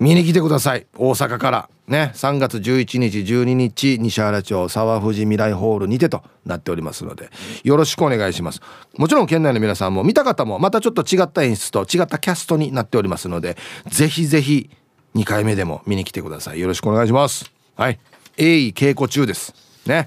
[0.05, 0.87] 見に来てください。
[0.99, 1.71] 大阪から。
[1.89, 7.31] ね、3月11日、12日、西原町沢藤未来ホールにてとなっておりますので、
[7.63, 8.61] よろしくお願いします。
[8.99, 14.69] もちろん県内の皆さんも見た方もまたちょっと違った演出と違ったキャストになっておりますので、ぜひぜひ
[15.15, 16.61] 2回目でも見に来てください。
[16.61, 17.51] よろしくお願いします。
[17.75, 17.99] はい。
[18.37, 19.55] 鋭意稽古中です。
[19.87, 20.05] ね。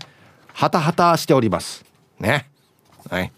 [0.53, 1.83] はたはたしております。
[2.19, 2.47] ね。
[3.09, 3.31] はい。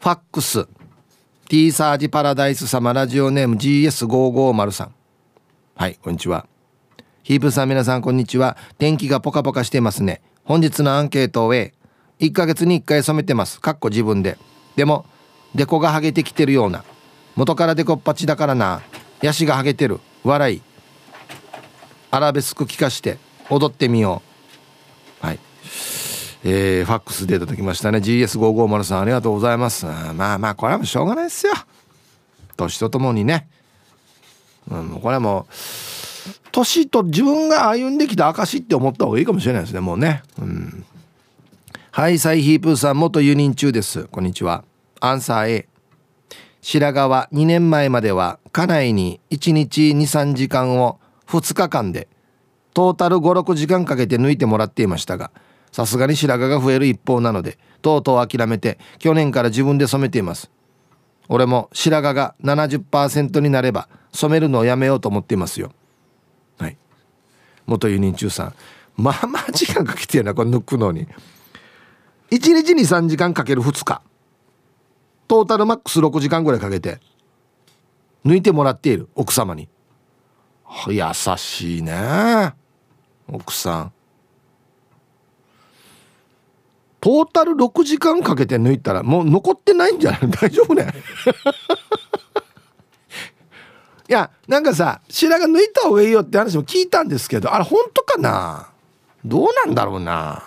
[0.00, 0.66] ファックス。
[1.48, 4.94] T サージパラダイス様ラジオネーム GS550 さん。
[5.76, 6.48] はい、こんにちは。
[7.22, 8.56] ヒープさん皆さんこんにちは。
[8.78, 10.22] 天気がポカポカしてますね。
[10.42, 11.72] 本日のアンケートを A
[12.18, 13.60] 1ヶ月に1回染めてます。
[13.60, 14.38] かっこ自分で。
[14.74, 15.06] でも
[15.54, 16.84] デコがハゲてきてるような。
[17.36, 18.82] 元からデコっぱちだからな。
[19.22, 20.00] ヤシがハゲてる。
[20.24, 20.62] 笑い。
[22.10, 23.18] アラベスク聞かして
[23.50, 24.20] 踊ってみよ
[25.22, 25.24] う。
[25.24, 25.38] はい。
[26.48, 27.98] えー、ファックスでいただきましたね。
[27.98, 29.84] GS550 さんありがとうございます。
[29.84, 31.52] まあまあこれはもうしょうがないですよ。
[32.56, 33.48] 年とともにね。
[34.70, 35.54] うんこれはもう
[36.52, 40.22] 年と自分が歩んできた証って思った方がいいかもしれないですねもうね。
[40.40, 40.84] うん。
[41.90, 44.04] はいサイヒープーさん元輸入中です。
[44.04, 44.62] こんにちは。
[45.00, 45.68] アンサー A
[46.60, 52.06] 白髪は2年前までは家内に1日23時間を2日間で
[52.72, 55.32] トータル56時間かけて抜いてもらっていましたが
[55.76, 60.50] さすがに白髪が増える一方なのでとうとう諦めて去年から自分で染めています。
[61.28, 65.72] 俺も白髪が70%になれば染めるのをやめようと思っていますよ。
[66.56, 66.78] はい。
[67.66, 68.54] 元輸入中さん。
[68.96, 71.06] まあまあ時間かけてやなこれ抜くのに。
[72.30, 74.00] 1日に3時間かける2日。
[75.28, 77.00] トータルマックス6時間ぐらいかけて
[78.24, 79.68] 抜いてもらっている奥様に。
[80.88, 81.02] 優
[81.36, 82.54] しいね。
[83.28, 83.92] 奥さん。
[87.00, 90.20] トータル6時間かけて抜いたらもう残ってないんじゃない？
[90.30, 90.92] 大丈夫ね？
[94.08, 98.68] いやなんかさ白髪抜いた方がいいよって話も聞いたんですけどあれ本当かな？
[99.24, 100.44] どうなんだろうな？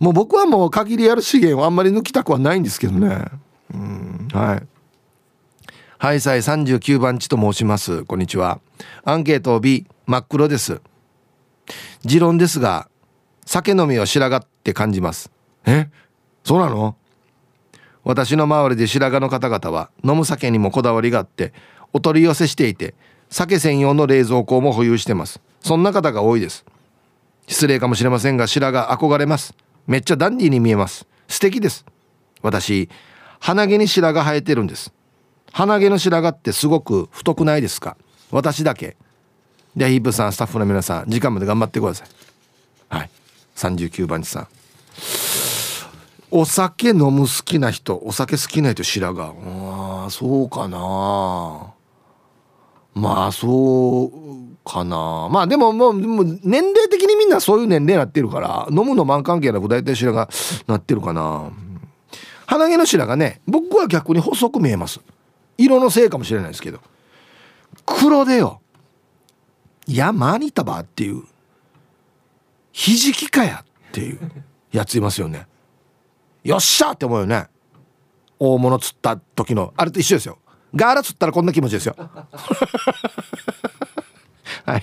[0.00, 3.26] もう僕はもう限りある資源をあんまり抜きたくはないんですけどね。
[3.72, 4.66] うんはい。
[5.98, 8.04] ハイサイ39番地と申します。
[8.04, 8.60] こんにちは。
[9.04, 10.80] アンケート B 真っ黒です。
[12.02, 12.88] 持論ですが
[13.44, 15.30] 酒飲みは白髪って感じます。
[15.66, 15.88] え？
[16.44, 16.96] そうなの？
[18.02, 21.52] 私の周りで白髪の方々は飲む酒にもこだわりがあって
[21.92, 22.94] お取り寄せしていて
[23.28, 25.40] 酒専用の冷蔵庫も保有してます。
[25.60, 26.64] そんな方が多いです。
[27.46, 29.54] 失礼かもしれませんが白髪憧れます。
[29.86, 31.06] めっちゃダンディーに見えます。
[31.28, 31.84] 素敵です。
[32.42, 32.88] 私
[33.38, 34.92] 鼻毛に白髪生えてるんです。
[35.52, 37.96] 鼻毛の白髪ってすごく太くないですか？
[38.30, 38.96] 私だけ。
[39.76, 42.08] でヒープさんスタッフの皆さん時間まで頑張ってください。
[42.88, 43.10] はい。
[43.56, 44.48] 39番地さん。
[46.30, 51.74] お酒飲む好きな人お酒好きな人白髪ああそうかな。
[52.92, 54.10] まあそう
[54.64, 55.28] かな。
[55.30, 55.94] まあでももう
[56.42, 60.28] 年齢的にみんなそういう年齢になってるから飲むの満関係なく大体白髪
[60.66, 61.50] なってるかな。
[62.46, 65.00] 鼻毛の白髪ね僕は逆に細く見えます。
[65.56, 66.80] 色のせいかもしれないですけど。
[67.86, 68.60] 黒でよ
[69.86, 71.24] いやマニタバっていう
[72.72, 74.20] ひじきかやっていう
[74.72, 75.46] やついますよね。
[76.44, 77.48] よっしゃって思うよね。
[78.38, 79.74] 大物釣った時の。
[79.76, 80.38] あれと一緒ですよ。
[80.74, 81.96] ガーラ釣ったらこんな気持ちですよ。
[84.64, 84.82] はい。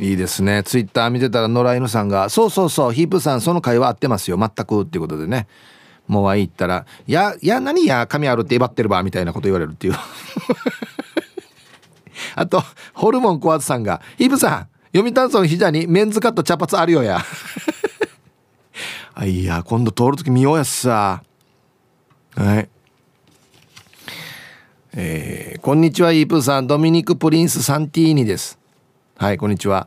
[0.00, 0.62] いいですね。
[0.64, 4.38] ツイッター見てたら野良犬さんが「そうそうそうヒープさんその会話合ってますよ。
[4.38, 5.46] 全く」っていうことでね。
[6.06, 9.94] もう言ったら「やや何や髪あるってえばってるば」みたいなこと言われるっていう。
[12.36, 17.20] あとホルモン小松さんが「イブさん読谷村膝にメンズカット茶髪あるよや」
[19.16, 21.22] あいや今度通る時見ようやっさ。
[22.34, 22.68] はい。
[24.92, 26.66] えー、こんにちはイープーさん。
[26.66, 28.58] ドミニク・プリンス・サンティーニです。
[29.16, 29.86] はいこんにちは。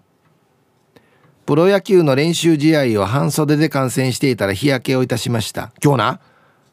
[1.45, 5.73] プロ野球の練習試合を半袖で観戦していたら日焼けをいたしました。
[5.83, 6.19] 今日な？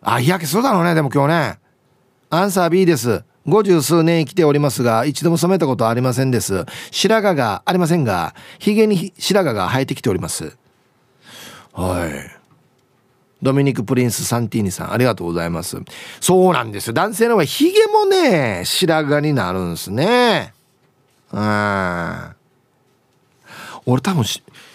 [0.02, 0.94] あ日焼けするだろうね。
[0.94, 1.58] でも今日ね。
[2.30, 3.24] アンサー B です。
[3.46, 6.66] 五十数年生きておりますが一度も染めたことはありませんです。
[6.92, 10.56] 白髪がありませんが髭に白髪が生えてきております。
[11.72, 12.43] はい。
[13.44, 15.76] ドミニク・プリンス・サンティーニさんありがとうございます。
[16.18, 16.94] そうなんですよ。
[16.94, 20.54] 男性の方がヒゲもね白髪になるんですね。
[21.30, 22.34] うん。
[23.84, 24.24] 俺多分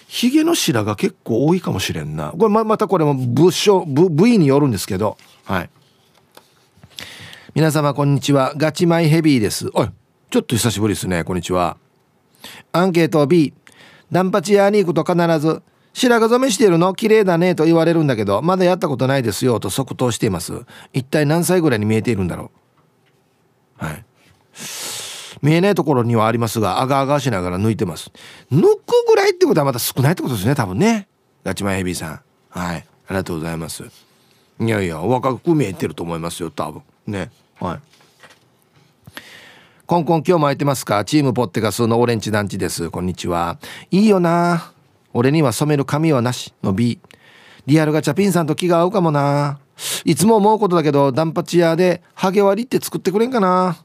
[0.08, 2.32] ヒゲの白髪結構多いかもしれんな。
[2.32, 5.18] これままたこれも部署部部位によるんですけど。
[5.46, 5.70] はい。
[7.56, 8.54] 皆様こんにちは。
[8.56, 9.72] ガチマイヘビーです。
[9.74, 9.90] おい
[10.30, 11.24] ちょっと久しぶりですね。
[11.24, 11.76] こんにちは。
[12.72, 13.52] アンケート B
[14.12, 15.64] ダンパチ屋に行くと必ず
[16.00, 16.96] 白髪染めしているの？
[16.96, 20.66] 綺麗だねと言われるんだけどまだやったことないですよと即答しています。
[20.94, 22.52] 一体何歳ぐらいに見えているんだろ
[23.82, 23.86] う？
[23.86, 24.06] はい。
[25.42, 28.12] 見えないところにはありますがあがあがしながら抜いてます。
[28.52, 28.70] 抜く
[29.08, 31.08] ぐらいってことはまた少ないってことですね多分ね。
[31.44, 32.22] ガチマンヘビーさん。
[32.50, 32.78] はい。
[32.78, 33.84] ありがとうございます。
[34.60, 36.82] いやいや若く見えてると思いますよ多分。
[37.08, 37.32] ね。
[37.60, 37.80] はい。
[39.86, 41.04] コンコン今日も空いてますか？
[41.04, 42.90] チームポッテガスのオレンジ団地です。
[42.90, 43.58] こんにちは。
[43.92, 44.74] いいよな。
[45.14, 46.54] 俺には染める髪はなし。
[46.64, 47.00] の B
[47.66, 49.60] リアルガチャピンさんと気が合うかもな。
[50.06, 53.78] いつも思うことだけどダンパチ屋でハゲ割りって作ってくれんかな。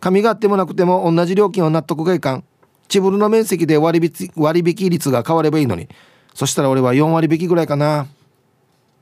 [0.00, 2.44] 髪があってもなくても同じ料金は納得がいかん。
[2.88, 5.88] チブルの面積で割引割引率が変わればいいのに。
[6.34, 8.06] そしたら俺は4割引きぐらいかな。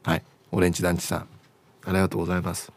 [0.05, 0.23] はい。
[0.53, 1.27] オレンジ団地さん。
[1.85, 2.71] ありがとうございます。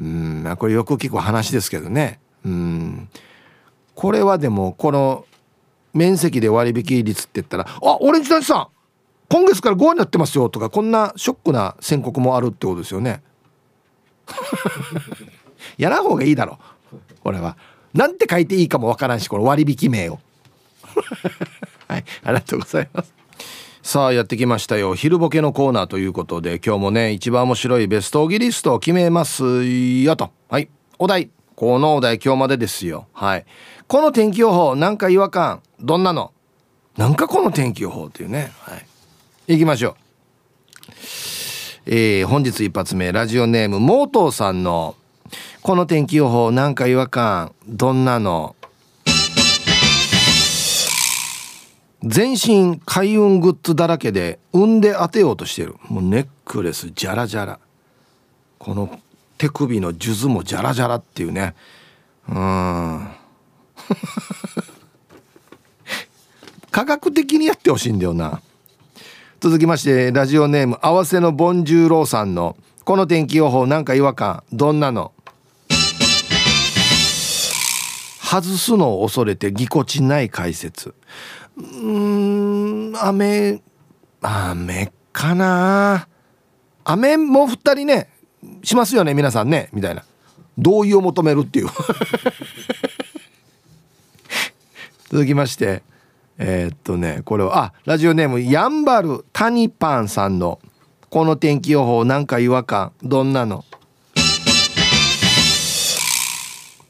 [0.00, 0.56] ん。
[0.58, 2.20] これよく聞く話ですけどね。
[2.44, 3.08] うん。
[3.94, 5.26] これはでもこの
[5.98, 8.66] 面積で割引率って言ったら「あオレンジ団地さん
[9.28, 13.22] 今月から5になってますよ」とかこんなショックな宣告もあるってことですよね。
[15.76, 16.58] やらん方がいいだろ
[17.22, 17.56] これは。
[17.94, 20.20] なんて書いていいかもわからんしこの割引名を。
[21.88, 23.18] はいありがとうございます。
[23.82, 30.68] さあやってきましたよ昼ボケのコーナーということで今日もね一番面白いベストギリストを決めますよとはい
[30.98, 33.46] お題このお題今日までですよはい
[33.86, 36.32] この天気予報なんか違和感どんなの？
[36.96, 38.52] なんかこの天気予報っていうね。
[38.60, 38.86] はい。
[39.46, 39.94] 行きましょう。
[41.86, 43.12] えー、本日一発目。
[43.12, 44.96] ラジオネームモートーさんの
[45.62, 48.56] 「この天気予報なんか違和感どんなの?」
[52.04, 55.76] 全身開運グッズだらけで産んで当てようとしてる。
[55.88, 57.58] もうネックレスジャラジャラ。
[58.58, 59.00] この
[59.36, 61.54] 手首の数珠もジャラジャラっていうね。
[62.28, 63.08] うん。
[66.70, 68.40] 科学的にやってほしいんだよな。
[69.40, 75.12] 続きましてラジオネーム合わせのボンジューローさんの「この天気予報なんか違和感どんなの?」
[78.20, 80.94] 外すのを恐れてぎこちない解説。
[81.56, 83.62] うん雨
[84.20, 86.08] 雨かな。
[86.84, 88.08] 雨も降ったりね
[88.62, 90.04] しますよね皆さんねみたいな。
[90.58, 91.68] 同意を求めるっていう。
[95.10, 95.82] 続きまして
[96.38, 100.60] えー、っとねこれはあラジオネームやんばるタニパンさんの
[101.10, 103.64] 「この天気予報なんか違和感どんなの?」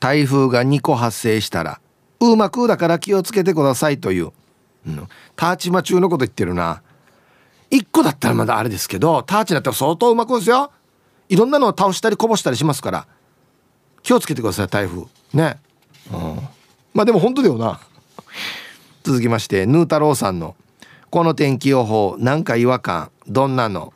[0.00, 1.80] 台風が2個発生したら
[2.20, 4.32] うまくだから気をつけてくださいという、
[4.86, 6.82] うん、ターチマ中のこと言ってるな。
[7.70, 10.70] 1個だったらまだあれですけどターチだったら相当うまくですよ。
[11.28, 13.06] いろんなのを倒したりこぼしたりしますから。
[14.02, 15.04] 気をつけてください台風。
[15.34, 15.58] ね、
[16.10, 16.40] うん、
[16.94, 17.80] まあでも本当だよな。
[19.08, 20.54] 続きましてヌー太郎さんの
[21.08, 23.94] 「この天気予報なんか違和感どんなの?」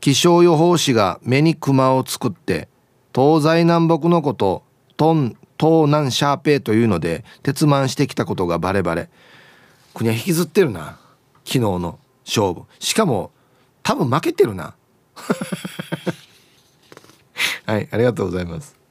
[0.00, 2.70] 気象予報士が目にクマを作って
[3.14, 4.62] 東西南北のこと
[4.96, 9.10] トン東南シャーペーというので鉄腕してきたことがバレバレ。
[9.92, 10.98] 国は引きずってるな
[11.44, 12.62] 昨日の勝負。
[12.78, 13.30] しかも
[13.82, 14.74] 多分負けてるな。
[17.66, 18.81] はいありがとうございます。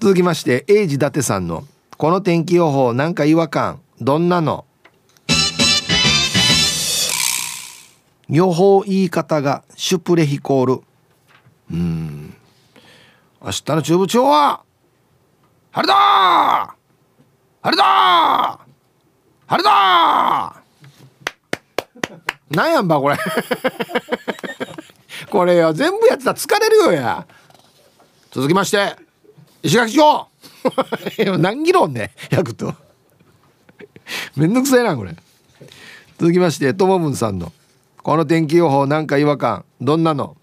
[0.00, 1.64] 続きまして英治伊達さんの
[1.98, 4.64] 「この天気予報なんか違和感どんなの?」
[8.30, 10.80] 予報言い方がシュプレヒコール。
[11.70, 12.34] うん。
[13.42, 14.62] 明日の中部地方は
[15.70, 16.74] 晴れだ
[17.60, 18.58] 晴れだ
[19.48, 20.62] 晴れだ
[22.48, 23.18] なんやんばこれ。
[25.28, 27.26] これよ全部やってたら疲れるよや。
[28.30, 29.09] 続きまして
[29.62, 30.26] 石垣町。
[31.38, 32.74] 何議論ね焼くと。
[34.36, 35.14] めんどくさいなこれ。
[36.18, 37.52] 続きましてともぶんさんの
[38.02, 40.36] 「この天気予報なんか違和感どんなの?」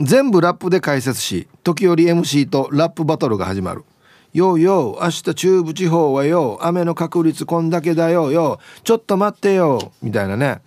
[0.00, 3.84] 全部ラップで解説し時折 MC とラップバトルが始まる
[4.34, 10.60] 「ようよう明日中部地方はよ雨の確率こんだけだよよちょっと待ってよ」みたいなね。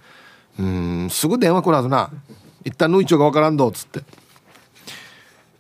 [0.58, 2.10] うんすぐ電話来らずな。
[2.66, 4.02] 一旦ぬいちょがわからんどっつって。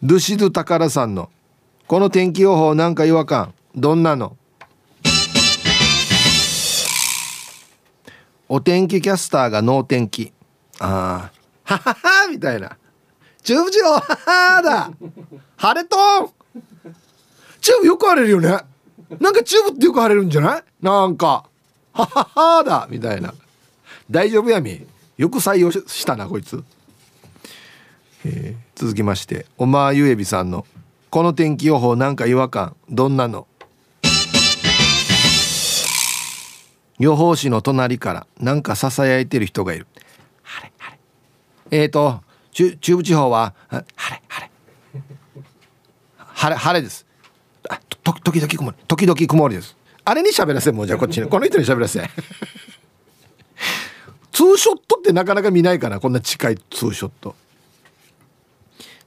[0.01, 1.29] ルシド宝さんの
[1.87, 4.37] 「この天気予報なんか違和感どんなの?」
[8.47, 10.31] お天気キャスターが能天気。
[10.79, 11.29] あ
[11.65, 12.77] あ はははみたいな。
[13.43, 14.91] 中部地方ははだ。
[15.57, 16.29] 晴れとん。
[17.61, 18.57] 中部よく晴れるよね。
[19.19, 20.63] なんか中部ってよく晴れるんじゃない？
[20.81, 21.45] なんか。
[21.93, 22.23] はは
[22.57, 22.87] はだ。
[22.89, 23.35] みたいな。
[24.09, 24.83] 大丈夫やみ。
[25.17, 26.63] よく採用したなこいつ、
[28.75, 30.65] 続きましておまゆえびさんの
[31.09, 33.47] 「この天気予報なんか違和感どんなの?」
[36.99, 39.87] 予報士の隣からなんかささやいてる人がいる。
[40.43, 40.97] 晴れ晴
[41.71, 41.77] れ。
[41.83, 44.51] えーと中中部地方は晴れ晴れ。
[46.17, 47.05] 晴れ晴れです。
[47.69, 49.77] あと時々曇り時々曇りです。
[50.03, 52.01] あれに喋らせもうじゃあこっちに この人に喋らせ。
[54.33, 57.33] ツーショットってなかなか見ないかなこんな近いツーショット。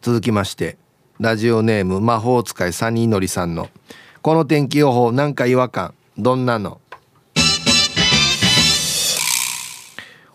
[0.02, 0.76] 続きまして
[1.20, 3.70] ラジオネーム魔法使いサニーのりさんの
[4.20, 6.80] 「この天気予報なんか違和感どんなの?」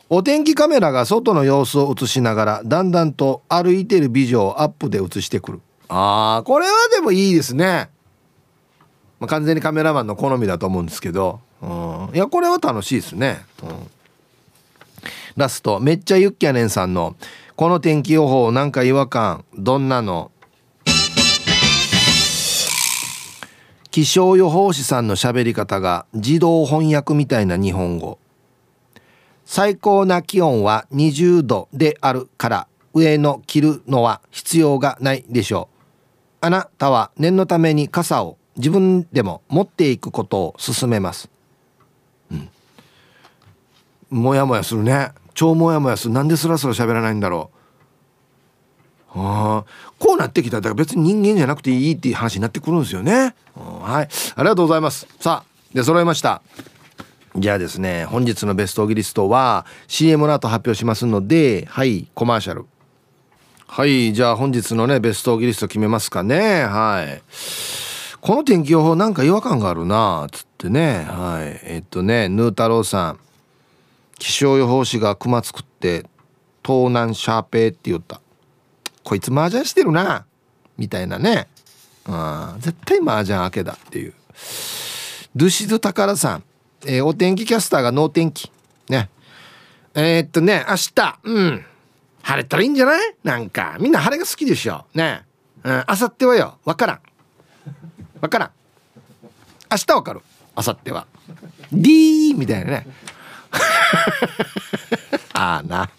[0.09, 5.59] お天気カメラが外の様子を映しながらだんだんと歩いてる美女をアップで映してくる。
[5.89, 7.89] あーこれはでもいいですね、
[9.19, 13.69] まあ、完全にカメラマンの好みだと思うんですけど、うん、いやこれは楽しいですね、うん、
[15.35, 17.17] ラストめっちゃユッキャネンさんの
[17.57, 20.29] 「この天気予報なんか違和感どんなの?」
[23.89, 28.19] 気象予報士さんの喋り方が自動翻訳みたいな日本語。
[29.47, 35.77] 最高な気温は20度であるから上の着るのは必要がないでしょう。
[36.41, 41.27] あなたは念のために傘を自分でも持っていくことを勧めます。
[42.29, 42.49] うん。
[44.11, 45.09] もやもやするね。
[45.37, 46.15] 超もやもやする。
[46.15, 47.51] なんでスラスラ喋らないんだろ
[49.13, 49.19] う。
[49.19, 49.65] あ
[49.99, 53.35] こうなってきたらだから別に人間じゃなくていいっていう話になってくるんですよね。
[53.55, 54.09] はい。
[54.35, 55.07] ありがとうございます。
[55.19, 56.41] さあで揃いました。
[57.35, 62.65] じゃあですね本日のベストオギリストは CM の後発表しますのではいコマーシャル。
[63.67, 66.63] はいじゃあ本日のねベストオギリスト決めますかね。
[66.63, 67.21] はい。
[68.21, 71.05] この天気予報なんか違和感があるなっつってね。
[71.07, 71.59] はい。
[71.63, 73.19] えっとねヌー太郎さん。
[74.19, 76.05] 気象予報士が熊作って
[76.63, 78.21] 東南シャーペーって言った
[79.03, 80.25] こいつ麻雀してるな
[80.77, 81.47] みたいなね
[82.05, 84.13] うん絶対麻雀明けだっていう
[85.35, 86.43] ドゥシズ宝さん
[86.85, 88.51] えー、お天気キャスターが能天気。
[88.87, 89.09] ね。
[89.95, 91.65] えー、っとね、明日、うん。
[92.21, 93.15] 晴れたらいいんじゃない？
[93.23, 94.85] なんか、みんな晴れが好きでしょ。
[94.93, 95.23] ね。
[95.63, 96.99] うん、明後日はよ、わからん。
[98.21, 98.51] わからん。
[99.71, 100.21] 明日わかる。
[100.55, 101.07] 明後日は。
[101.73, 102.87] D みたいなね。
[105.33, 105.89] ああな。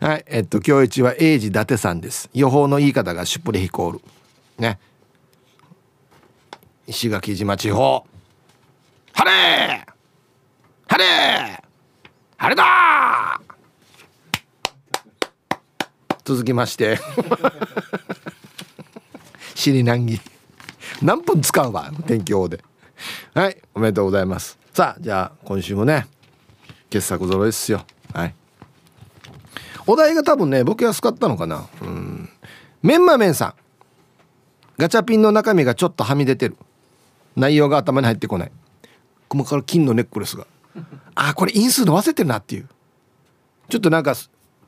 [0.00, 2.28] はい、えっと、今日一は英治伊達さんです。
[2.34, 4.00] 予報の言い方がシュプレヒコール。
[4.58, 4.78] ね。
[6.86, 8.04] 石垣島地方。
[9.14, 9.86] 晴れ
[10.88, 11.62] 晴れ
[12.36, 13.40] 晴れだ
[16.24, 16.98] 続きまして
[19.54, 20.20] 尻難儀
[21.02, 22.64] 何分使うわ天気予報で
[23.34, 26.06] はいおめでとうございますさあじゃあ今週もね
[26.88, 27.84] 傑作揃いですよ。
[28.14, 28.34] はい。
[29.86, 31.68] お題が多分ね僕安かったのかな。
[31.82, 32.30] うん。
[32.82, 33.54] メンマメンさん。
[34.78, 36.56] ガチャピンの中身がちょっとはみ出てる。
[37.36, 38.52] 内容が頭に入ってこない。
[39.28, 40.46] 細から金のネックレスが。
[41.14, 42.68] あこれ因数の忘れてるなっていう。
[43.68, 44.14] ちょっとなんか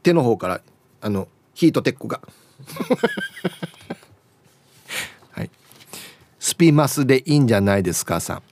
[0.03, 0.61] 手の方から
[1.01, 2.21] あのヒートテックが。
[5.33, 5.51] はい。
[6.39, 8.43] スピマスでいいんじゃないですかさん。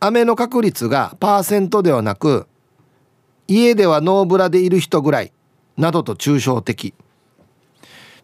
[0.00, 2.46] 雨の確率がパーセントではなく
[3.46, 5.32] 家ではノーブラでいる人ぐらい
[5.76, 6.94] などと抽象的。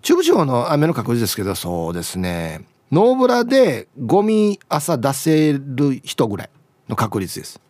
[0.03, 2.67] 中部地方の雨の確率ですけどそうですね。
[2.93, 6.51] ノーブラでゴミ朝出せる人ぐらい
[6.89, 7.61] の確率です、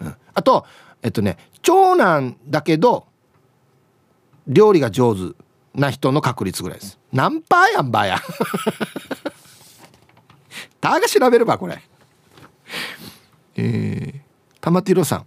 [0.00, 0.64] うん、あと
[1.02, 3.06] えっとね長男だけど
[4.46, 5.34] 料理が上手
[5.74, 6.98] な人の確率ぐらいです。
[7.12, 8.18] 何パーやんばや。
[10.80, 11.82] たが調べればこれ。
[13.56, 14.20] えー、
[14.60, 15.26] 玉ティロさん。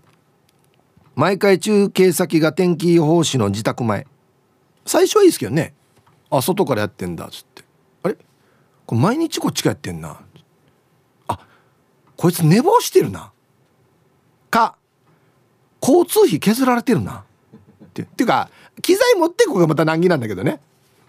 [1.15, 4.05] 毎回中継先が天気予報士の自宅前。
[4.86, 5.73] 最初はいいですけどね。
[6.30, 7.63] あ外からやってんだっつって。
[8.03, 8.17] あれ？
[8.86, 10.19] これ毎日こっちがやってんな。
[11.28, 11.39] あ
[12.17, 13.32] こいつ寝坊してるな。
[14.49, 14.76] か
[15.82, 17.23] 交通費削られてるな。
[17.86, 18.01] って。
[18.01, 18.49] っていうか
[18.82, 20.59] 機材持ってこがまた難儀なんだけどね。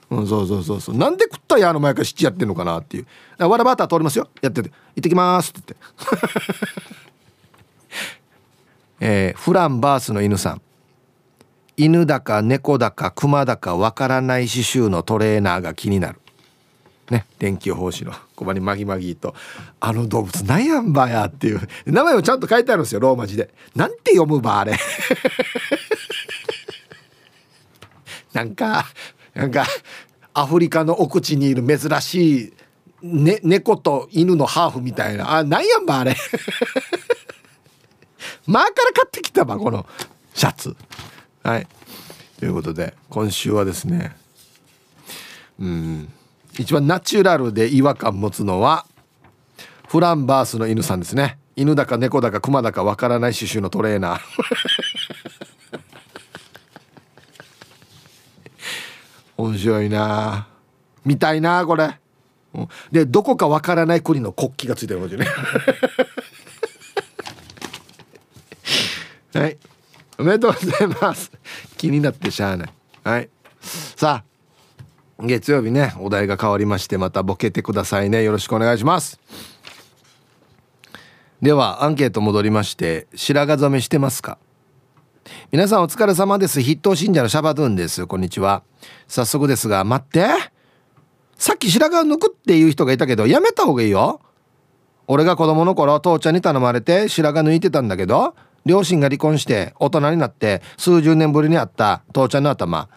[0.09, 0.97] うん、そうそうそうそう。
[0.97, 3.07] なんで食ったやあの前から七やってんのかなっていう
[3.45, 4.29] 「わらバーター通りますよ。
[4.41, 4.69] やってて。
[4.69, 6.27] 行ってきます」って言って。
[9.01, 10.63] えー、フランバースの犬さん。
[11.77, 16.21] 犬だか猫だか熊だかわからない刺繍のトレーナーが気になる。
[17.11, 19.35] ね天気予報士の小場にマギマギと
[19.79, 23.53] 「あの動物なんやんばや」っていう名前もちゃんと書いてあるんですよローマ字で。
[23.75, 24.77] なんて読むばあれ。
[28.33, 28.87] なんか
[29.35, 29.67] なんか
[30.35, 32.53] アフリカの奥地にいる珍しい、
[33.03, 35.37] ね、猫と犬のハーフみたいな。
[35.37, 36.17] あなんやんばあれ。
[38.47, 39.87] マーから買ってきたばこの
[40.35, 40.77] シャツ。
[41.43, 41.67] はい。
[42.39, 44.15] ということで今週はですね
[45.59, 46.13] うん
[46.59, 48.87] 一番ナチュラルで違和感持つのは
[49.89, 51.39] フランバースの犬さんですね。
[51.55, 54.21] 犬だか猫だか熊だかわからない刺繍のトレーナー。
[59.39, 60.47] 面白いな。
[61.05, 61.99] 見たいなこれ。
[62.91, 65.27] でどこかわからない国の国旗がついてる文字ね
[69.37, 69.59] はい。
[70.19, 71.31] おめでとうございます。
[71.77, 72.73] 気になってしゃあない。
[73.05, 73.29] はい。
[73.61, 74.25] さ
[75.19, 78.23] あ月曜日ねお題が変わりましてまたボケてくださいね。
[78.23, 79.21] よろしくお願いします。
[81.43, 84.39] ではアンケート戻りまして白髪染めしてますか？
[85.53, 86.63] 皆さんお疲れ様です。
[86.63, 88.07] 筆頭信者のシャバドゥンです。
[88.07, 88.63] こんにちは。
[89.07, 90.29] 早速ですが待って。
[91.37, 94.23] さっき白髪抜くっていう人がいたけどやめた方がいいよ。
[95.09, 98.35] 俺が子供の頃父ちゃんに頼まれて白髪抜いてたんだけど
[98.67, 102.89] 両親が離婚して大人になって数十年ぶりに会った父ちゃんの頭。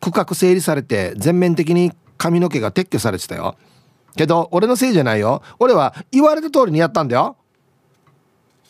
[0.00, 3.56] 区画整理されて全面的に髪の毛が撤去されてたよ。
[4.16, 5.42] けど俺のせいじゃないよ。
[5.58, 7.36] 俺は言われた通りにやったんだよ、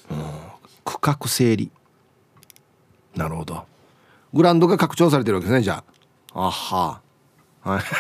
[0.09, 0.17] うん、
[0.85, 1.73] 区画整理。
[3.17, 3.65] なるほど。
[4.33, 5.83] グランドが拡張されてるわけですねじゃ
[6.35, 6.47] あ。
[6.47, 7.01] あは。
[7.63, 7.83] はい。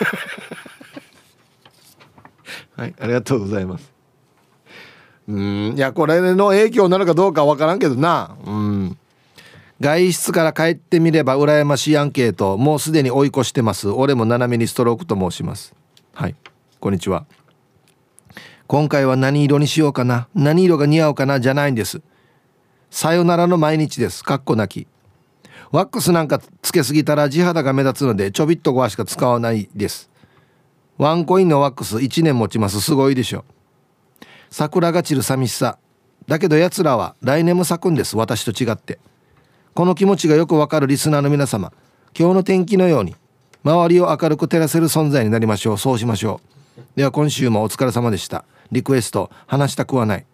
[2.76, 3.95] はいありがとうございます
[5.28, 5.74] うん。
[5.76, 8.36] いやこれの影響なのかどうかわからんけどな。
[8.44, 8.98] うん。
[9.80, 13.88] 外出から帰ってみれば羨ましいアンケートもうすでに追い越してます。
[13.88, 15.74] 俺も斜めにストロークと申します。
[16.14, 16.34] はい。
[16.80, 17.26] こんにちは。
[18.66, 20.28] 今回は何色にしようかな。
[20.34, 22.00] 何色が似合うかなじゃないんです。
[22.90, 24.24] さよならの毎日です。
[24.24, 24.86] かっこなき。
[25.72, 30.10] ワックスなんかつけすぎたら地肌が目立つのでちょびっとごわしか使わないです。
[30.96, 32.80] ワンコインのワックス1年持ちます。
[32.80, 33.44] すごいでしょ。
[34.56, 35.76] 桜が散る寂しさ。
[36.26, 38.16] だけど奴らは来年も咲くんです。
[38.16, 38.98] 私と違って。
[39.74, 41.74] この気持ちがよくわかるリスナーの皆様。
[42.18, 43.14] 今日の天気のように。
[43.64, 45.78] 周りを明るく照らせる存在になりましょう。
[45.78, 46.40] そうしましょ
[46.78, 46.82] う。
[46.96, 48.46] では今週もお疲れ様でした。
[48.72, 50.24] リクエスト話したくはない。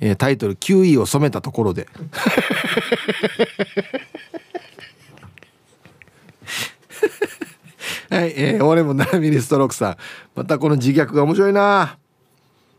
[0.00, 1.88] えー、タイトル「9位を染めたところで」
[8.10, 9.96] はい、えー、俺も7ミリストロークさん。
[10.36, 11.98] またこの自虐が面白いな。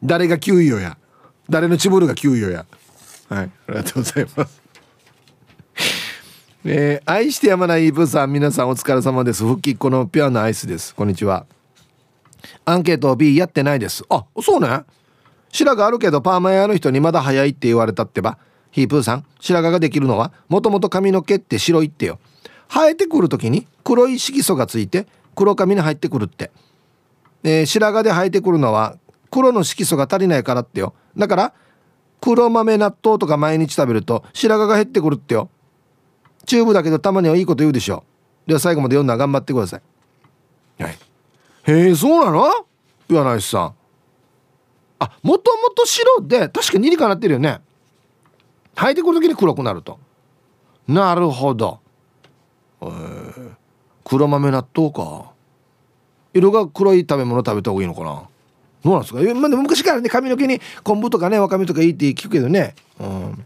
[0.04, 0.98] 誰が9位よや。
[1.50, 2.66] 誰のチブルが9位よや。
[3.30, 3.52] はい。
[3.68, 4.62] ありがとうございます。
[6.66, 9.46] えー、愛してやまないイブさん皆さんお疲れ様です。
[9.46, 10.94] 復帰っ子のピュアなアイスです。
[10.94, 11.46] こんにちは。
[12.66, 14.04] アンケート B やってないです。
[14.10, 14.84] あそうね。
[15.54, 18.38] 白髪あるけどパーマ屋の人にまだ早いって言われたってば。
[18.72, 22.20] ヒープーさん白髪ができるのはもともと髪の毛って白いってよ。
[22.68, 26.52] 生えてくる時に黒い色素がついて黒髪に入ってくるって、
[27.44, 28.98] えー、白髪で生えてくるのは
[29.34, 30.94] 黒の色素が足りないからってよ。
[31.18, 31.54] だから
[32.22, 35.50] 黒豆納豆とか毎日食べると白髪が減ってくるってよ。
[36.46, 38.04] チューブだけどたまにはいいこと言うでしょ。
[38.46, 40.84] では最後まで読んだら頑張ってください。
[40.84, 40.98] はい。
[41.64, 42.48] へえそうなの？
[43.10, 43.74] 言わないしさん。
[45.00, 47.60] あもともと白で確かに理かなってるよね。
[48.76, 50.00] 生えてくる時に黒くなると。
[50.88, 51.80] なるほど、
[52.82, 53.52] えー、
[54.04, 55.32] 黒豆納豆か。
[56.34, 58.30] 色が黒い食べ物食べた方がいいのかな？
[58.84, 62.76] どうなんですか、まあ、昔からね髪の毛に昆布とかねわかめとかいいって聞くけどね。
[63.00, 63.46] うん。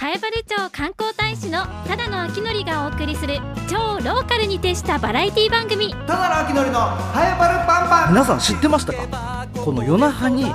[0.00, 5.92] 南風原町観光大使のただの秋のがお送りする超ローカルに徹したバラエティ番組。
[5.92, 8.12] ただの秋のりのハエバルパンパン。
[8.12, 9.48] 皆さん知ってましたか？
[9.64, 10.46] この夜那覇に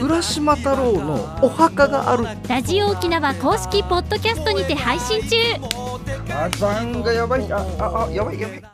[0.00, 2.26] 浦島太郎のお墓がある。
[2.48, 5.36] ラジオ沖縄公式ポッドキャストにて配信中。
[6.28, 7.52] 火山がやばい。
[7.52, 8.72] ああやばいやばい